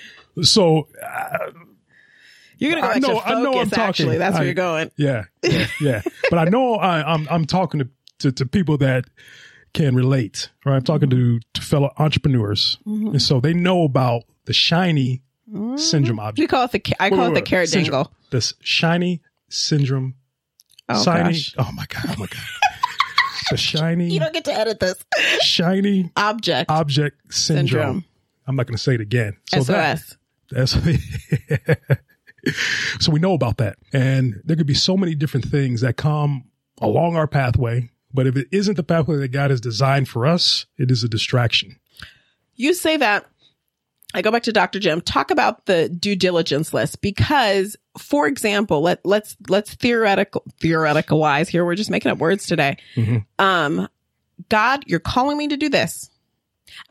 [0.43, 1.37] So uh,
[2.57, 3.83] You're going to go I know- to I know I'm focus, talking.
[3.89, 4.17] actually.
[4.17, 4.91] That's where you're going.
[4.97, 6.01] Yeah, yeah, yeah.
[6.29, 7.89] but I know I, I'm I'm talking to,
[8.19, 9.05] to to people that
[9.73, 10.49] can relate.
[10.65, 13.07] Right, I'm talking to, to fellow entrepreneurs, Mm-hmm.
[13.07, 15.21] and so they know about the shiny
[15.75, 16.49] syndrome We object.
[16.49, 17.45] call it the, I call Wait, it wait, the wait.
[17.45, 17.91] carrot Syndrome.
[18.03, 18.11] dangle.
[18.31, 20.15] This shiny syndrome.
[20.89, 21.23] Oh, shiny.
[21.33, 21.55] gosh.
[21.57, 22.03] Oh my god.
[22.07, 22.41] Oh my god.
[23.51, 24.95] the shiny You don't get to edit this.
[25.41, 27.67] shiny Object object syndrome.
[27.67, 28.05] syndrome.
[28.47, 29.37] I'm not going to say it again.
[29.49, 30.17] So that- SOS.
[30.49, 30.75] That's
[32.99, 33.77] so we know about that.
[33.93, 36.45] And there could be so many different things that come
[36.81, 37.89] along our pathway.
[38.13, 41.09] But if it isn't the pathway that God has designed for us, it is a
[41.09, 41.79] distraction.
[42.55, 43.25] You say that.
[44.13, 44.79] I go back to Dr.
[44.79, 45.01] Jim.
[45.01, 51.49] Talk about the due diligence list because, for example, let let's let's theoretical theoretical wise
[51.49, 51.65] here.
[51.65, 52.77] We're just making up words today.
[52.95, 53.25] Mhm.
[53.37, 53.87] Um,
[54.49, 56.09] God, you're calling me to do this.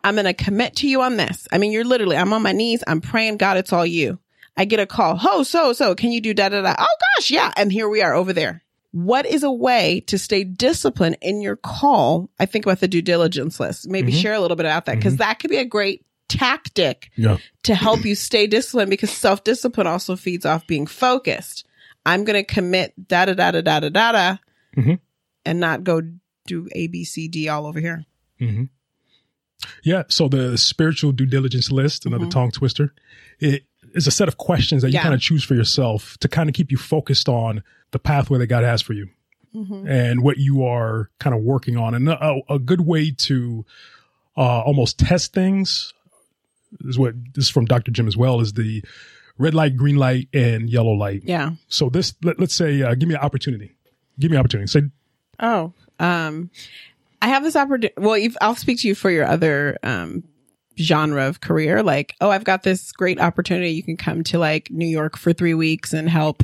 [0.04, 1.48] I'm going to commit to you on this.
[1.50, 2.16] I mean, you're literally.
[2.16, 2.84] I'm on my knees.
[2.86, 3.38] I'm praying.
[3.38, 4.18] God, it's all you.
[4.56, 5.18] I get a call.
[5.22, 5.94] Oh, so so.
[5.94, 6.74] Can you do da da da?
[6.78, 7.52] Oh gosh, yeah.
[7.56, 8.62] And here we are over there.
[8.92, 12.30] What is a way to stay disciplined in your call?
[12.40, 13.88] I think about the due diligence list.
[13.88, 14.22] Maybe Mhm.
[14.22, 17.36] share a little bit about that because that could be a great tactic Yeah.
[17.64, 21.66] to help you stay disciplined because self discipline also feeds off being focused.
[22.06, 24.36] I'm going to commit da da da da da da da da
[24.76, 24.98] Mhm.
[25.44, 26.00] and not go
[26.46, 28.06] do A, B, C, D all over here.
[28.38, 28.64] hmm
[29.82, 30.04] Yeah.
[30.08, 32.30] So the spiritual due diligence list, another Mhm.
[32.30, 32.94] tongue twister,
[33.40, 33.64] it
[33.96, 35.02] is a set of questions that you Yeah.
[35.02, 38.46] kind of choose for yourself to kind of keep you focused on the pathway that
[38.48, 39.08] God has for you
[39.54, 39.88] Mm-hmm.
[39.88, 41.94] and what you are kind of working on.
[41.94, 43.64] And a, a good way to
[44.36, 45.94] uh, almost test things
[46.84, 47.90] is what this is from Dr.
[47.90, 48.84] Jim as well is the
[49.38, 51.22] red light, green light, and yellow light.
[51.24, 51.52] Yeah.
[51.68, 53.74] So this, let, us say, uh, give me an opportunity.
[54.18, 54.66] Give me an opportunity.
[54.68, 54.82] Say,
[55.40, 56.50] Oh, um,
[57.22, 57.94] I have this opportunity.
[57.96, 60.22] Well, if, I'll speak to you for your other um,
[60.78, 61.82] genre of career.
[61.82, 63.70] Like, oh, I've got this great opportunity.
[63.72, 66.42] You can come to like New York for three weeks and help,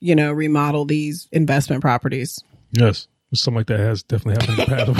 [0.00, 2.42] you know, remodel these investment properties.
[2.72, 4.94] yes, something like that has definitely happened in the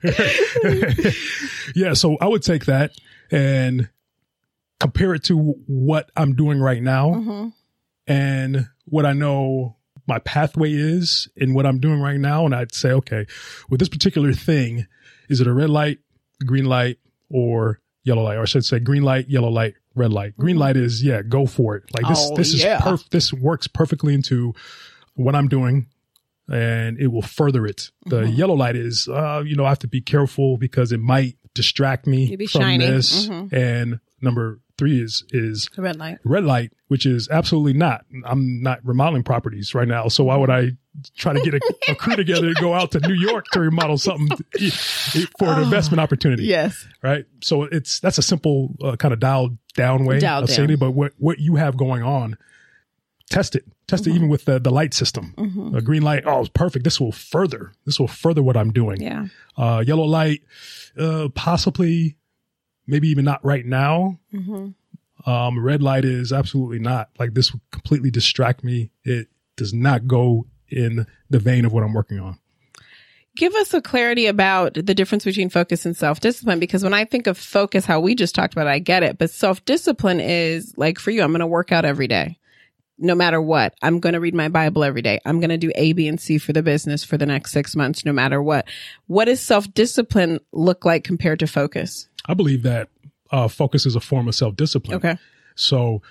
[0.00, 1.70] past.
[1.74, 2.92] yeah, so I would take that
[3.30, 3.88] and
[4.78, 7.48] compare it to what I'm doing right now Mm-hmm.
[8.06, 12.44] and what I know my pathway is in what I'm doing right now.
[12.44, 13.26] And I'd say, okay,
[13.68, 14.86] with this particular thing,
[15.30, 15.98] is it a red light,
[16.44, 16.98] green light,
[17.30, 18.36] or yellow light?
[18.36, 20.36] Or should I should say green light, yellow light, red light.
[20.36, 21.84] Green light is, yeah, go for it.
[21.94, 22.32] Like this, Mm-hmm.
[22.32, 22.80] Oh, this is yeah.
[22.80, 24.52] perf- this works perfectly into
[25.14, 25.86] what I'm doing
[26.48, 27.90] and it will further it.
[28.06, 28.32] The Mm-hmm.
[28.34, 32.06] yellow light is, uh, you know, I have to be careful because it might distract
[32.06, 33.28] me be from this.
[33.28, 33.52] Mhm.
[33.52, 36.18] And number three is, is red light.
[36.24, 38.04] red light, which is absolutely not.
[38.24, 40.08] I'm not remodeling properties right now.
[40.08, 40.72] So why would I
[41.16, 41.60] try to get a,
[41.92, 44.36] a crew together to go out to New York to remodel something
[45.38, 46.44] for an Oh, investment opportunity?
[46.44, 46.84] Yes.
[47.02, 47.26] Right.
[47.42, 50.80] So it's, that's a simple uh, kind of dialed down way Dialed of saying it.
[50.80, 52.36] But what, what you have going on,
[53.30, 53.64] test it.
[53.86, 54.12] Test Mm-hmm.
[54.12, 55.72] it even with the, the light system.
[55.74, 56.84] A green light, oh, it's perfect.
[56.84, 59.00] This will further, this will further what I'm doing.
[59.00, 59.26] Yeah.
[59.56, 60.42] Uh, yellow light,
[60.98, 62.16] uh, possibly,
[62.90, 64.18] maybe even not right now.
[64.34, 65.30] Mm-hmm.
[65.30, 68.90] Um, red light is absolutely not like this would completely distract me.
[69.04, 72.38] It does not go in the vein of what I'm working on.
[73.36, 77.04] Give us a clarity about the difference between focus and self discipline because when I
[77.04, 79.18] think of focus, how we just talked about, it, I get it.
[79.18, 82.38] But self discipline is like for you, I'm going to work out every day.
[82.98, 85.20] No matter what, I'm going to read my Bible every day.
[85.24, 87.74] I'm going to do A, B, and C for the business for the next six
[87.74, 88.66] months, no matter what.
[89.06, 92.08] What does self discipline look like compared to focus?
[92.26, 92.88] I believe that
[93.30, 94.96] uh, focus is a form of self discipline.
[94.96, 95.16] Okay.
[95.54, 96.02] So,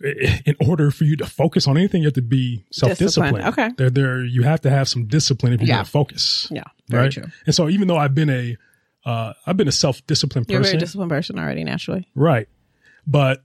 [0.00, 3.46] in order for you to focus on anything, you have to be self disciplined.
[3.46, 3.70] Okay.
[3.76, 5.74] There, there, you have to have some discipline if you're Yeah.
[5.76, 6.48] going to focus.
[6.50, 6.64] Yeah.
[6.88, 7.12] Very right.
[7.12, 7.24] true.
[7.46, 8.56] And so, even though I've been a,
[9.04, 10.52] uh, I've been a self disciplined person.
[10.54, 12.08] You're a very disciplined person already, naturally.
[12.14, 12.48] right?
[13.06, 13.42] But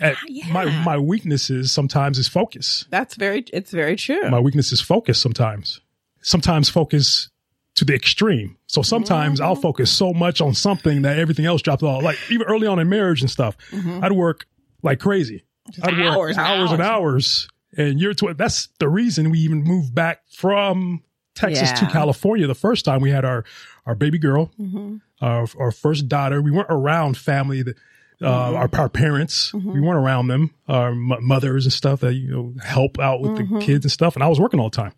[0.00, 0.52] at Yeah.
[0.52, 2.84] my my weaknesses sometimes is focus.
[2.90, 4.28] That's very, it's very true.
[4.28, 5.80] My weakness is focus sometimes.
[6.20, 7.30] Sometimes focus
[7.76, 8.56] to the extreme.
[8.66, 9.46] So sometimes Mm-hmm.
[9.48, 12.02] I'll focus so much on something that everything else drops off.
[12.02, 14.46] Like even early on in marriage and stuff, I'd work
[14.82, 15.44] like crazy.
[15.82, 16.02] I'd Mm-hmm.
[16.02, 17.48] hours work and hours and hours.
[17.76, 21.02] And you're tw- that's the reason we even moved back from
[21.34, 23.44] Texas to California the first time we had our
[23.84, 24.96] our baby girl, Mm-hmm.
[25.20, 26.40] our our first daughter.
[26.42, 27.76] We weren't around family that
[28.22, 28.56] uh, Mm-hmm.
[28.56, 29.52] our, our parents.
[29.52, 33.32] We weren't around them, our m- mothers and stuff that you know help out with
[33.32, 33.58] Mm-hmm.
[33.58, 34.14] the kids and stuff.
[34.14, 34.92] And I was working all the time.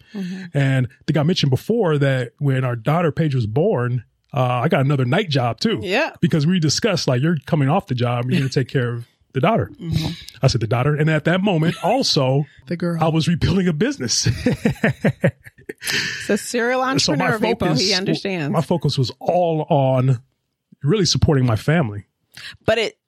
[0.55, 4.69] And I think I mentioned before that when our daughter Paige was born, uh, I
[4.69, 5.81] got another night job too.
[5.83, 6.13] Yeah.
[6.21, 9.07] because we discussed like you're coming off the job, you're going to take care of
[9.33, 9.71] the daughter.
[9.81, 10.13] Mm-hmm.
[10.43, 13.03] I said the daughter, and at that moment also The girl.
[13.03, 14.29] I was rebuilding a business.
[16.29, 17.69] A serial entrepreneur, people.
[17.69, 18.53] focus, He understands.
[18.53, 20.21] my focus was all on
[20.83, 22.07] really supporting my family.
[22.67, 22.99] but it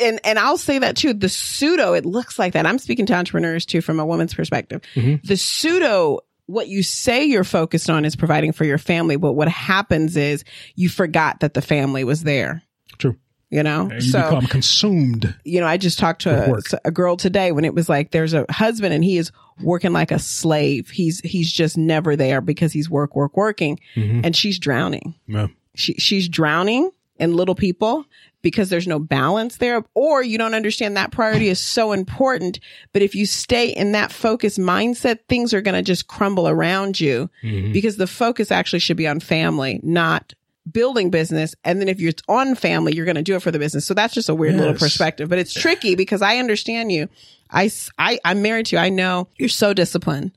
[0.00, 1.12] and and I'll say that too.
[1.14, 2.66] The pseudo, it looks like that.
[2.66, 4.82] I'm speaking to entrepreneurs too from a woman's perspective.
[4.94, 5.26] Mm-hmm.
[5.26, 9.48] The pseudo, what you say you're focused on is providing for your family, but what
[9.48, 12.62] happens is you forgot that the family was there.
[12.98, 13.16] True.
[13.50, 15.34] You know, you so become consumed.
[15.44, 18.32] you know, I just talked to a, a girl today when it was like there's
[18.32, 19.30] a husband and he is
[19.62, 20.88] working like a slave.
[20.88, 24.24] He's he's just never there because he's work work working, Mhm.
[24.24, 25.48] and she's drowning Yeah.
[25.74, 28.04] she, she's drowning in little people
[28.40, 32.58] because there's no balance there or you don't understand that priority is so important
[32.92, 36.98] but if you stay in that focused mindset things are going to just crumble around
[37.00, 37.72] you Mhm.
[37.72, 40.34] because the focus actually should be on family not
[40.70, 41.56] building business.
[41.64, 43.84] And then if you're on family you're going to do it for the business.
[43.84, 47.08] So that's just a weird little perspective but it's tricky because i understand you.
[47.50, 48.80] I, I, I'm married to you.
[48.82, 50.30] I know you're so disciplined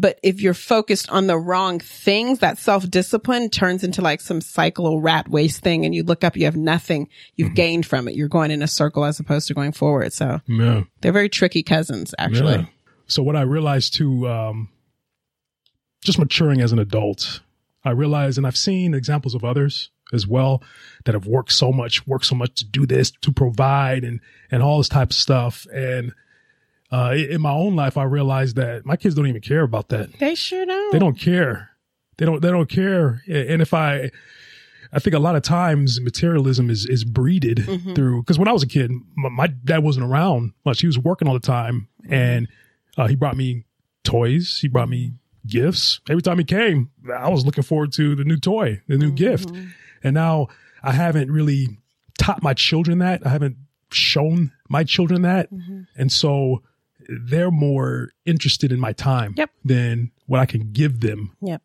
[0.00, 4.40] but if you're focused on the wrong things, that self discipline turns into like some
[4.40, 5.84] cycle rat waste thing.
[5.84, 7.54] And you look up, you have nothing you've Mm-hmm.
[7.54, 8.14] gained from it.
[8.14, 10.12] You're going in a circle as opposed to going forward.
[10.12, 10.84] So Yeah.
[11.02, 12.54] they're very tricky cousins, actually.
[12.54, 12.66] Yeah.
[13.06, 14.68] So what I realized too, um,
[16.02, 17.40] just maturing as an adult,
[17.84, 20.62] I realized, and I've seen examples of others as well
[21.04, 24.62] that have worked so much, worked so much to do this, to provide and, and
[24.62, 25.66] all this type of stuff.
[25.72, 26.12] And,
[26.92, 30.12] uh, in my own life, I realized that my kids don't even care about that.
[30.18, 30.92] They sure don't.
[30.92, 31.70] They don't care.
[32.18, 33.22] They don't, they don't care.
[33.28, 34.10] And if I,
[34.92, 37.94] I think a lot of times materialism is is breeded Mm-hmm.
[37.94, 40.80] through because when I was a kid, my, my dad wasn't around much.
[40.80, 42.48] He was working all the time, and
[42.98, 43.64] uh, he brought me
[44.04, 44.58] toys.
[44.60, 45.12] He brought me
[45.46, 46.00] gifts.
[46.10, 49.48] Every time he came, I was looking forward to the new toy, the new gift.
[49.50, 49.68] Mm-hmm.
[50.02, 50.48] And now
[50.82, 51.78] I haven't really
[52.18, 53.24] taught my children that.
[53.24, 53.56] I haven't
[53.92, 55.82] shown my children that, Mm-hmm.
[55.96, 56.62] and so
[57.24, 59.50] they're more interested in my time Yep.
[59.64, 61.36] than what I can give them.
[61.42, 61.62] Yep.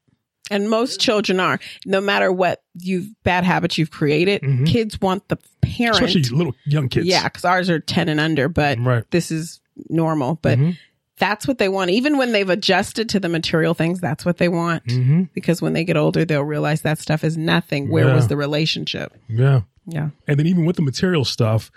[0.52, 4.68] And most children are, no matter what you've bad habits you've created, Mhm.
[4.68, 5.96] kids want the parent.
[5.96, 7.08] Especially little young kids.
[7.08, 9.04] Yeah, because ours are 10 and under, but Right.
[9.12, 10.38] this is normal.
[10.42, 10.78] But Mhm.
[11.18, 11.90] that's what they want.
[11.90, 14.84] Even when they've adjusted to the material things, that's what they want.
[14.92, 17.90] hmm Because when they get older, they'll realize that stuff is nothing.
[17.90, 18.16] Where Yeah.
[18.16, 19.14] was the relationship?
[19.28, 19.62] Yeah.
[19.88, 20.10] Yeah.
[20.28, 21.72] And then even with the material stuff,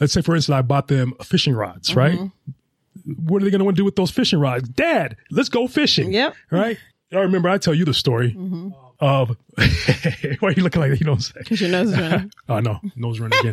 [0.00, 2.18] let's say for instance, I bought them fishing rods, right?
[3.16, 4.68] What are they going to want to do with those fishing rods?
[4.68, 6.12] Dad, let's go fishing.
[6.12, 6.34] Yep.
[6.50, 6.78] Right.
[7.12, 8.70] I remember I tell you the story mm-hmm.
[9.00, 9.36] of
[10.40, 11.00] why are you looking like that?
[11.00, 11.34] You know what I'm saying?
[11.38, 12.32] Because your nose is running.
[12.48, 13.52] Oh no, nose running again.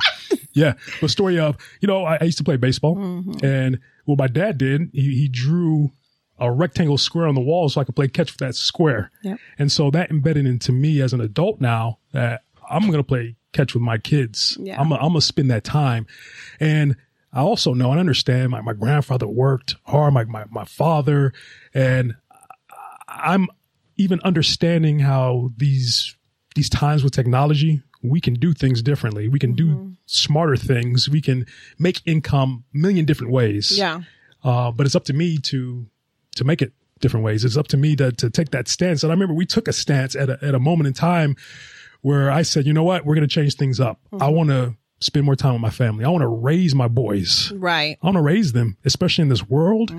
[0.54, 3.46] yeah, the story of you know I, I used to play baseball, mm-hmm.
[3.46, 5.91] and what my dad did, he, he drew
[6.38, 9.39] a rectangle square on the wall so I could play catch with that square, Yep.
[9.58, 13.74] and so that embedded into me as an adult now that I'm gonna play catch
[13.74, 14.58] with my kids.
[14.60, 14.80] Yeah.
[14.80, 16.08] I'm gonna spend that time,
[16.60, 16.98] and
[17.36, 21.34] I also know and understand my my grandfather worked hard, my my my father,
[21.74, 22.15] and
[23.08, 23.50] I'm
[23.98, 26.15] even understanding how these
[26.56, 29.28] these times with technology we can do things differently.
[29.28, 31.10] We can do smarter things.
[31.10, 31.45] We can
[31.80, 33.78] make income a million different ways.
[33.78, 34.02] Yeah.
[34.43, 35.88] uh, but it's up to me to
[36.36, 37.43] to make it different ways.
[37.43, 39.04] It's up to me to to take that stance.
[39.04, 41.36] And i remember we took a stance at a, at a moment in time
[42.02, 43.06] where i said you know what?
[43.06, 44.00] We're going to change things up.
[44.21, 47.52] I want to spend more time with my family i want to raise my boys
[47.56, 47.98] Right.
[48.02, 49.89] i want to raise them especially in this world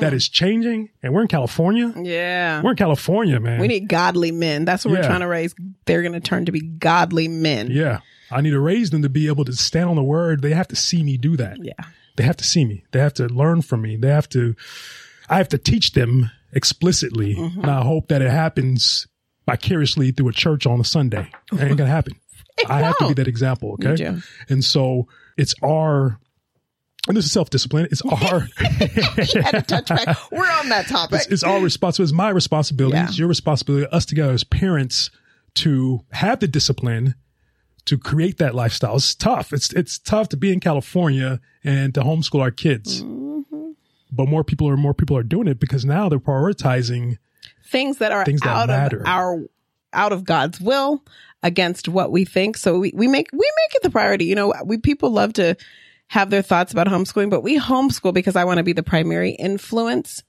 [0.00, 2.62] that is changing and we're in california Yeah.
[2.62, 3.60] we're in California, man.
[3.60, 4.64] We need godly men.
[4.64, 5.54] That's what we're trying to raise.
[5.84, 7.68] They're going to turn to be godly men.
[7.70, 8.00] yeah.
[8.30, 10.42] I need to raise them to be able to stand on the word.
[10.42, 11.58] They have to see me do that.
[11.62, 11.72] Yeah.
[12.16, 12.84] They have to see me.
[12.92, 13.96] They have to learn from me.
[13.96, 14.56] They have to,
[15.28, 17.36] I have to teach them explicitly.
[17.36, 17.60] Mm-hmm.
[17.60, 19.06] And I hope that it happens
[19.46, 21.30] vicariously through a church on a Sunday.
[21.52, 22.14] It ain't gonna happen.
[22.68, 23.72] I have to be that example.
[23.82, 24.16] Okay.
[24.48, 26.18] And so it's our,
[27.08, 27.86] and this is self discipline.
[27.90, 30.16] It's our, Had to touch.
[30.32, 31.16] We're on that topic.
[31.20, 32.10] it's, it's our responsibility.
[32.10, 32.96] It's my responsibility.
[32.96, 33.04] Yeah.
[33.06, 33.86] It's your responsibility.
[33.92, 35.10] Us together as parents
[35.56, 37.14] to have the discipline
[37.86, 38.96] to create that lifestyle.
[38.96, 39.52] It's tough.
[39.52, 43.02] It's it's tough to be in California and to homeschool our kids.
[43.02, 43.70] Mm-hmm.
[44.10, 47.18] But more people are more people are doing it because now they're prioritizing.
[47.68, 49.00] things that are Things that out matter.
[49.00, 49.42] of our
[49.92, 51.02] out of God's will
[51.42, 52.56] against what we think.
[52.56, 54.24] So we, we make we make it the priority.
[54.26, 55.56] You know, we people love to
[56.08, 59.30] have their thoughts about homeschooling, but we homeschool because I want to be the primary
[59.30, 60.22] influence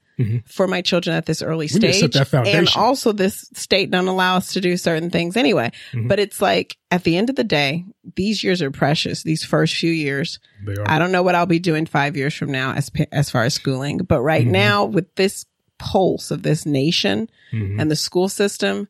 [0.46, 1.76] for my children at this early Mm-hmm.
[1.78, 2.00] Stage.
[2.00, 2.58] set that foundation.
[2.58, 5.70] And also this state don't allow us to do certain things anyway.
[5.92, 6.08] Mm-hmm.
[6.08, 7.84] But it's like at the end of the day,
[8.16, 9.22] these years are precious.
[9.22, 10.40] These first few years.
[10.86, 13.54] I don't know what I'll be doing five years from now as as far as
[13.54, 14.50] schooling, but right Mm-hmm.
[14.50, 15.46] now with this
[15.78, 17.80] pulse of this nation Mhm.
[17.80, 18.88] and the school system,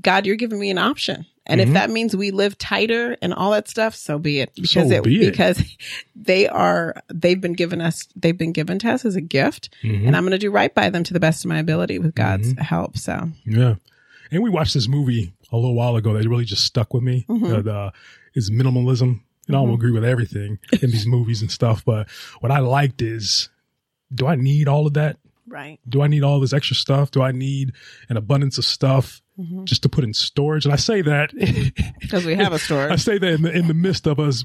[0.00, 1.26] God, you're giving me an option.
[1.44, 1.66] And Mhm.
[1.66, 4.52] if that means we live tighter and all that stuff, so be it.
[4.54, 5.30] Because So it, be it.
[5.32, 5.60] because
[6.14, 10.06] they are they've been given us they've been given to us as a gift, Mhm.
[10.06, 12.14] and I'm going to do right by them to the best of my ability with
[12.14, 12.62] God's Mm-hmm.
[12.62, 12.96] help.
[12.96, 13.74] So Yeah.
[14.30, 17.26] And we watched this movie a little while ago that really just stuck with me.
[17.28, 17.44] Mm-hmm.
[17.44, 17.92] Uh, the,
[18.34, 19.20] is minimalism.
[19.48, 22.08] And I don't agree with everything in these movies and stuff, but
[22.40, 23.48] what I liked is,
[24.14, 25.18] do I need all of that?
[25.48, 27.10] right, Do I need all this extra stuff?
[27.10, 27.72] Do I need
[28.08, 29.64] an abundance of stuff Mm-hmm.
[29.64, 30.64] just to put in storage?
[30.64, 31.32] And I say that,
[32.00, 34.44] because we have a I I say that in the, in the midst of us,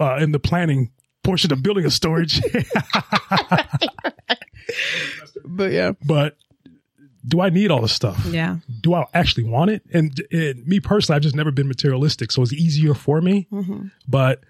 [0.00, 0.90] uh, in the planning
[1.22, 2.40] portion of building a storage.
[5.44, 6.36] but yeah, but
[7.26, 8.24] do I need all this stuff?
[8.26, 9.82] yeah, do I actually want it?
[9.92, 13.46] And, and me personally, I've just never been materialistic, so it's easier for me.
[13.52, 13.86] Mm-hmm.
[14.08, 14.42] But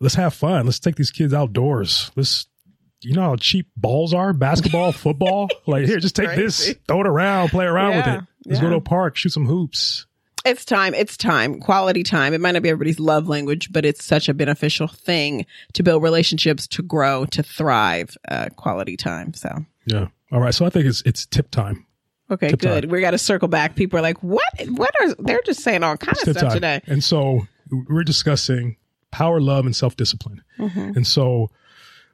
[0.00, 0.66] let's have fun.
[0.66, 2.10] Let's take these kids outdoors.
[2.16, 2.46] Let's,
[3.02, 5.48] you know how cheap balls are, basketball, football.
[5.66, 8.28] Like here, just take this, throw it around, play around Yeah, with it.
[8.46, 10.06] Let's go to a park, shoot some hoops.
[10.44, 10.94] it's time.
[10.94, 11.60] It's time.
[11.60, 12.34] Quality time.
[12.34, 16.02] It might not be everybody's love language, but it's such a beneficial thing to build
[16.02, 18.16] relationships, to grow, to thrive.
[18.28, 19.32] Uh, quality time.
[19.34, 19.64] So.
[19.86, 20.08] Yeah.
[20.32, 20.54] All right.
[20.54, 21.86] So I think it's it's tip time.
[22.30, 22.82] Okay, Tip good.
[22.84, 22.90] time.
[22.90, 23.76] We got to circle back.
[23.76, 24.42] People are like, "What?
[24.68, 26.52] What are?" They're just saying all kinds of stuff time.
[26.54, 26.80] today.
[26.86, 28.76] And so we're discussing
[29.10, 30.42] power, love, and self discipline.
[30.58, 30.92] Mm-hmm.
[30.96, 31.50] And so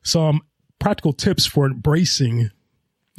[0.02, 0.40] some
[0.78, 2.50] practical tips for embracing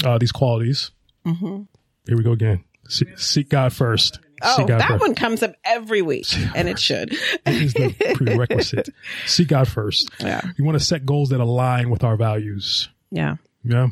[0.03, 0.91] uh, these qualities.
[1.25, 2.63] Here we go again.
[2.87, 4.19] Se- seek God first.
[4.41, 5.01] Oh, seek God that first.
[5.01, 7.11] one comes up every week, and it should.
[7.13, 8.89] It is the prerequisite.
[9.25, 10.09] seek God first.
[10.19, 12.89] Yeah, You want to set goals that align with our values.
[13.11, 13.89] yeah, Yeah.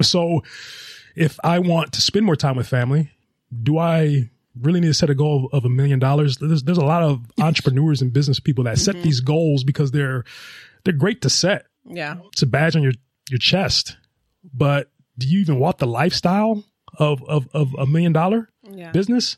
[0.00, 0.42] So
[1.14, 3.10] if I want to spend more time with family,
[3.62, 4.30] do I
[4.60, 6.36] really need to set a goal of a million dollars.
[6.38, 10.24] There's there's a lot of entrepreneurs and business people that set these goals because they're
[10.84, 11.66] they're great to set.
[11.84, 12.16] Yeah.
[12.32, 12.92] It's a badge on your
[13.30, 13.96] your chest.
[14.54, 16.64] But do you even want the lifestyle
[16.98, 18.90] of of, of a million dollar Yeah.
[18.92, 19.36] business?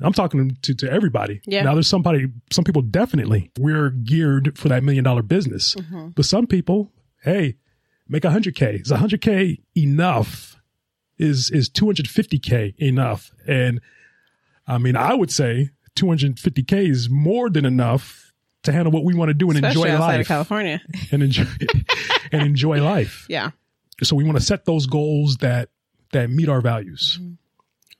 [0.00, 1.40] I'm talking to, to everybody.
[1.46, 1.62] Yeah.
[1.62, 6.08] Now there's somebody, some people definitely we're geared for that million dollar business, Mm-hmm.
[6.16, 6.90] but some people,
[7.22, 7.56] hey,
[8.08, 8.76] make a hundred K.
[8.84, 10.56] Is a hundred K enough?
[11.18, 13.30] Is, is 250K enough?
[13.46, 13.80] And
[14.66, 18.31] I mean, I would say 250K is more than enough
[18.64, 20.26] to handle what we want to do and Especially enjoy life.
[20.28, 20.80] California.
[21.12, 21.44] and enjoy,
[22.32, 23.26] and enjoy life.
[23.28, 23.50] Yeah.
[24.02, 25.68] so we want to set those goals that
[26.12, 27.18] that meet our values.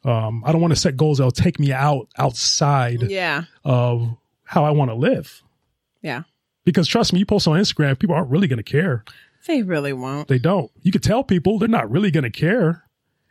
[0.04, 3.44] Um i don't want to set goals that'll take me out outside Yeah.
[3.64, 5.42] of how i want to live.
[6.02, 6.22] Yeah.
[6.64, 9.04] because trust me you post on instagram people aren't really going to care.
[9.46, 10.28] They really won't.
[10.28, 10.70] they don't.
[10.82, 12.84] You could tell people they're not really going to care.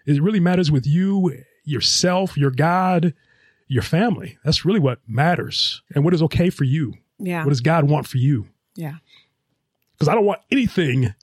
[0.05, 3.13] It really matters with you yourself your god
[3.67, 4.38] your family.
[4.43, 5.82] That's really what matters.
[5.95, 7.43] And what is okay for you Yeah.
[7.43, 8.95] what does god want for you yeah.
[9.93, 11.13] because i don't want anything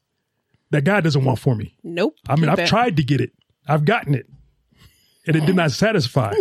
[0.70, 2.14] that god doesn't want for me Nope.
[2.28, 3.32] I mean, I've tried to get it.
[3.66, 4.26] I've gotten it.
[5.26, 6.32] And it did not satisfy.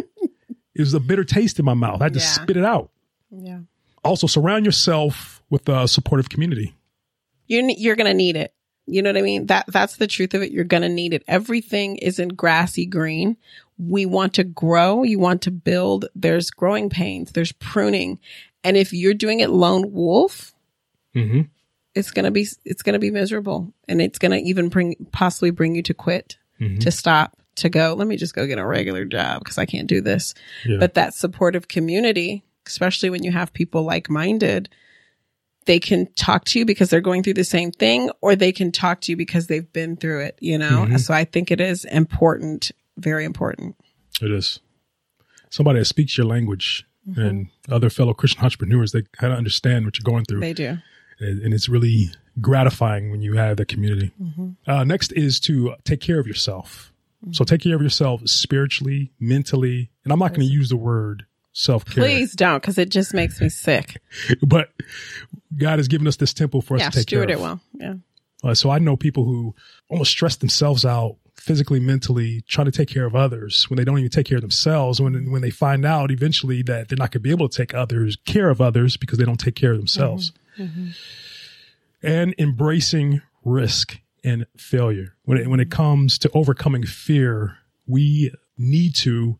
[0.76, 2.02] it was a bitter taste in my mouth.
[2.02, 2.26] I had to Yeah.
[2.26, 2.92] spit it out.
[3.32, 3.60] Yeah.
[4.04, 6.76] Also, surround yourself with a supportive community.
[7.48, 8.54] You're you're gonna need it.
[8.86, 9.46] You know what I mean?
[9.48, 10.52] That that's the truth of it.
[10.52, 11.24] You're gonna need it.
[11.28, 13.38] Everything isn't grassy green.
[13.78, 15.04] We want to grow.
[15.04, 16.06] You want to build.
[16.16, 17.32] There's growing pains.
[17.32, 18.20] There's pruning,
[18.68, 20.54] and if you're doing it lone wolf,
[21.16, 21.42] Mm-hmm.
[21.96, 25.82] it's gonna be it's gonna be miserable, and it's gonna even bring possibly bring you
[25.84, 26.80] to quit, Mhm.
[26.82, 27.96] to stop, to go.
[27.98, 30.34] Let me just go get a regular job because I can't do this.
[30.66, 30.78] Yeah.
[30.80, 34.70] But that supportive community, especially when you have people like minded,
[35.66, 38.72] they can talk to you because they're going through the same thing, or they can
[38.72, 40.86] talk to you because they've been through it, you know?
[40.88, 41.00] Mhm.
[41.00, 43.76] So I think it is important, very important.
[44.22, 44.60] it is.
[45.52, 47.22] Somebody that speaks your language Mm-hmm.
[47.22, 50.42] and other fellow Christian entrepreneurs, they kind of understand what you're going through.
[50.42, 50.78] They do.
[51.20, 52.10] and and it's really
[52.42, 54.12] gratifying when you have that community.
[54.22, 54.70] Mm-hmm.
[54.70, 56.92] Uh, next is to take care of yourself.
[57.32, 61.26] So take care of yourself spiritually, mentally, and I'm not going to use the word
[61.52, 63.98] self care, Please don't, because it just makes me sick.
[64.42, 64.70] but
[65.58, 67.40] God has given us this temple for us yeah, to take care steward of.
[67.40, 67.60] it well.
[67.74, 67.94] Yeah.
[68.44, 69.56] Uh, so I know people who
[69.90, 71.18] almost stress themselves out
[71.48, 74.42] physically, mentally, trying to take care of others when they don't even take care of
[74.42, 75.00] themselves.
[75.02, 77.74] When when they find out eventually that they're not going to be able to take
[77.74, 80.34] others care of others because they don't take care of themselves,
[82.04, 85.16] and embracing risk and failure.
[85.24, 89.40] When it, when it comes to overcoming fear, we need to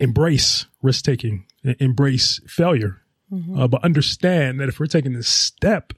[0.00, 1.44] embrace risk taking,
[1.78, 3.02] embrace failure,
[3.58, 5.92] uh, but understand that if we're taking this step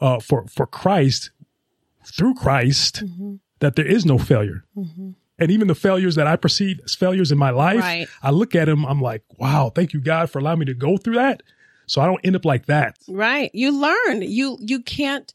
[0.00, 1.30] uh, for for Christ
[2.04, 3.02] through Christ,
[3.60, 4.64] that there is no failure.
[5.38, 8.08] And even the failures that I perceive as failures in my life, Right.
[8.22, 10.96] I look at them, I'm like, wow, thank you, God, for allowing me to go
[10.96, 11.42] through that.
[11.86, 12.96] So I don't end up like that.
[13.08, 13.50] Right.
[13.54, 14.22] You learn.
[14.22, 15.32] You you can't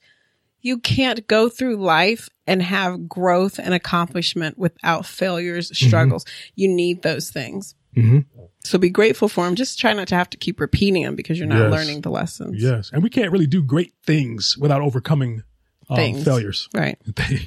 [0.63, 6.25] you can't go through life and have growth and accomplishment without failures, struggles.
[6.55, 7.73] You need those things.
[7.95, 8.25] Mhm.
[8.63, 9.55] So be grateful for them.
[9.55, 11.71] Just try not to have to keep repeating them because you're not Yes.
[11.71, 12.61] learning the lessons.
[12.61, 12.91] Yes.
[12.93, 15.43] And we can't really do great things without overcoming
[16.17, 16.69] um, failures.
[16.73, 16.97] Right.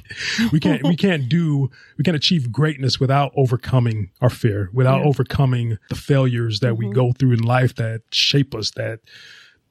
[0.51, 5.07] we can't we can't do we can't achieve greatness without overcoming our fear, without Yeah.
[5.07, 8.99] overcoming the failures that we go through in life that shape us, that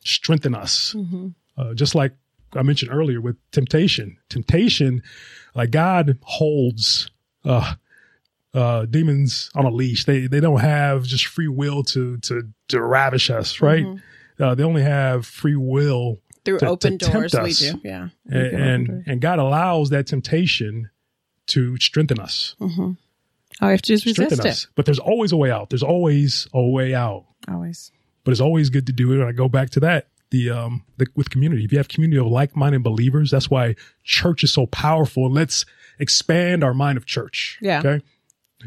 [0.04, 0.94] strengthen us.
[1.56, 2.12] Uh, just like
[2.56, 5.02] I mentioned earlier with temptation, temptation,
[5.54, 7.10] like God holds
[7.44, 7.74] uh,
[8.54, 10.04] uh, demons on a leash.
[10.04, 13.84] They they don't have just free will to to to ravish us, right?
[14.40, 17.80] Uh, they only have free will Through To- to open tempt doors, we do.
[17.84, 18.08] Yeah.
[18.30, 20.90] We and and, and God allows that temptation
[21.46, 22.96] to strengthen us, all
[23.62, 24.66] we have to do is strengthen resist us.
[24.74, 25.70] But there's always a way out.
[25.70, 27.26] There's always a way out.
[27.48, 27.90] Always.
[28.24, 29.18] But it's always good to do it.
[29.20, 30.08] And I go back to that.
[30.30, 31.64] The um the, with community.
[31.64, 35.30] If you have community of like-minded believers, that's why church is so powerful.
[35.30, 35.64] Let's
[35.98, 37.58] expand our mind of church.
[37.60, 37.80] Yeah.
[37.80, 38.04] Okay.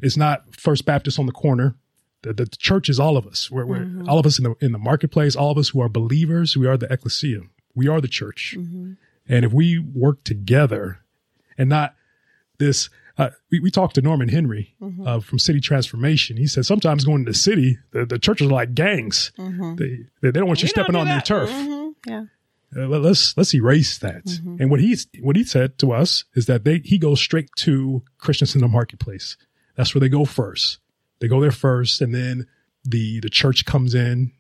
[0.02, 1.76] It's not First Baptist on the corner.
[2.22, 3.50] The, the, church is all of us.
[3.52, 4.10] We're, we're Mm-hmm.
[4.10, 5.36] all of us in the in the marketplace.
[5.36, 6.56] All of us who are believers.
[6.56, 7.42] We are the ecclesia.
[7.78, 8.56] We are the church.
[8.58, 8.94] Mm-hmm.
[9.30, 11.00] And if we work together,
[11.58, 11.96] and not
[12.58, 15.08] this, uh, we, we talked to Norman Henry Mm-hmm.
[15.08, 16.38] uh, from City Transformation.
[16.38, 19.32] He said sometimes going to the city, the, the churches are like gangs.
[19.38, 19.44] They,
[20.22, 20.80] they they don't want you Mm-hmm.
[20.80, 21.50] We stepping on their turf.
[21.50, 21.94] Mhm.
[22.08, 22.26] Yeah.
[22.76, 24.26] Uh, let- let's let's erase that.
[24.26, 24.58] Mm-hmm.
[24.62, 28.04] And what he's what he said to us is that they he goes straight to
[28.18, 29.38] Christians in the marketplace.
[29.76, 30.80] That's where they go first.
[31.20, 32.48] They go there first, and then
[32.84, 34.32] the the church comes in.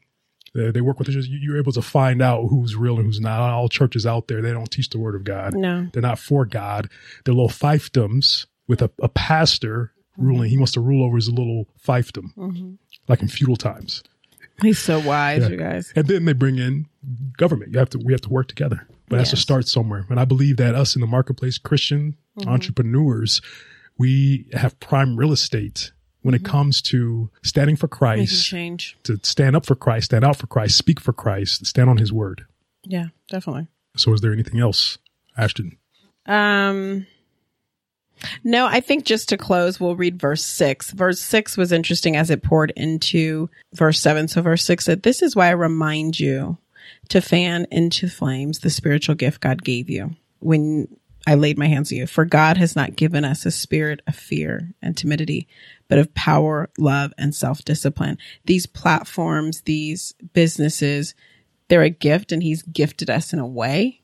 [0.58, 1.14] They, they work with the.
[1.30, 3.40] You're able to find out who's real and who's not.
[3.40, 5.54] All churches out there they don't teach the word of God.
[5.54, 5.88] No.
[5.94, 6.90] They're not for God.
[7.24, 10.50] They're little fiefdoms with a, a pastor ruling.
[10.50, 12.72] He wants to rule over his little fiefdom, Mm-hmm.
[13.08, 14.04] like in feudal times.
[14.62, 15.50] He's so wise, Yeah.
[15.50, 15.94] you guys.
[15.96, 16.88] And then they bring in
[17.38, 17.74] government.
[17.74, 18.88] You have to we have to work together.
[19.10, 20.06] But it has to start somewhere.
[20.10, 22.50] And I believe that us in the marketplace, Christian Mm-hmm.
[22.50, 23.42] entrepreneurs,
[23.98, 25.92] we have prime real estate
[26.28, 27.98] when it comes to standing for Mm-hmm.
[27.98, 28.98] Christ, change.
[29.04, 32.12] to stand up for Christ, stand out for Christ, speak for Christ, stand on his
[32.12, 32.46] word.
[32.84, 33.68] Yeah, definitely.
[33.96, 34.98] So is there anything else,
[35.38, 35.78] Ashton?
[36.26, 37.08] Um,
[38.44, 40.92] no, I think just to close, we'll read verse six.
[40.92, 44.28] Verse six was interesting as it poured into verse seven.
[44.28, 46.58] So verse six said, this is why I remind you
[47.08, 50.90] to fan into flames the spiritual gift God gave you when
[51.28, 52.08] I laid my hands on you.
[52.08, 55.46] For God has not given us a spirit of fear and timidity,
[55.90, 58.18] but of power, love, and self discipline.
[58.46, 61.14] These platforms, these businesses,
[61.68, 64.02] they're a gift and he's gifted us in a way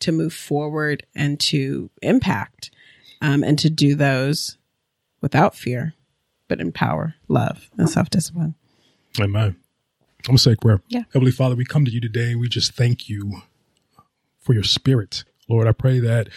[0.00, 2.70] to move forward and to impact
[3.20, 4.56] um, and to do those
[5.20, 5.92] without fear,
[6.48, 8.54] but in power, love, and self discipline.
[9.20, 9.56] Amen.
[10.20, 10.80] I'm gonna say a prayer.
[10.88, 11.02] Yeah.
[11.12, 13.42] Heavenly Father, we come to you today and we just thank you
[14.40, 15.24] for your spirit.
[15.48, 16.28] Lord, I pray that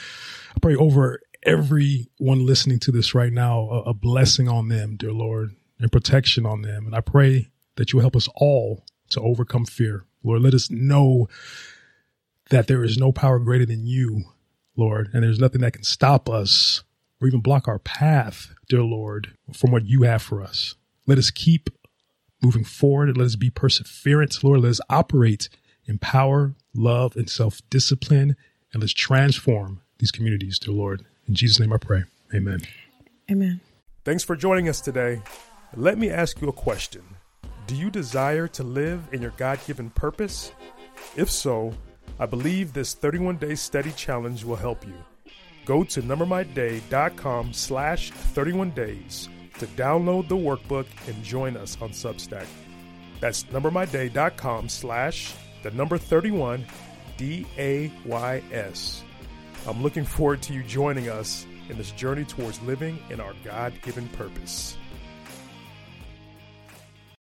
[0.55, 5.13] I pray over everyone listening to this right now, a, a blessing on them, dear
[5.13, 6.85] Lord, and protection on them.
[6.85, 10.05] And I pray that you help us all to overcome fear.
[10.23, 11.27] Lord, let us know
[12.49, 14.23] that there is no power greater than you,
[14.75, 16.83] Lord, and there's nothing that can stop us
[17.21, 20.75] or even block our path, dear Lord, from what you have for us.
[21.05, 21.69] Let us keep
[22.41, 24.43] moving forward and let us be perseverant.
[24.43, 25.49] Lord, let us operate
[25.85, 28.35] in power, love, and self discipline,
[28.73, 31.05] and let's transform these communities, dear Lord.
[31.27, 32.03] In Jesus' name I pray.
[32.33, 32.59] Amen.
[33.29, 33.61] Amen.
[34.03, 35.21] Thanks for joining us today.
[35.75, 37.03] Let me ask you a question
[37.67, 40.51] Do you desire to live in your God given purpose?
[41.15, 41.73] If so,
[42.19, 44.95] I believe this 31 day study challenge will help you.
[45.65, 52.45] Go to numbermyday.com slash 31 days to download the workbook and join us on Substack.
[53.19, 56.65] That's numbermyday.com slash the number 31
[57.17, 59.03] D A Y S.
[59.67, 63.73] I'm looking forward to you joining us in this journey towards living in our God
[63.81, 64.77] given purpose.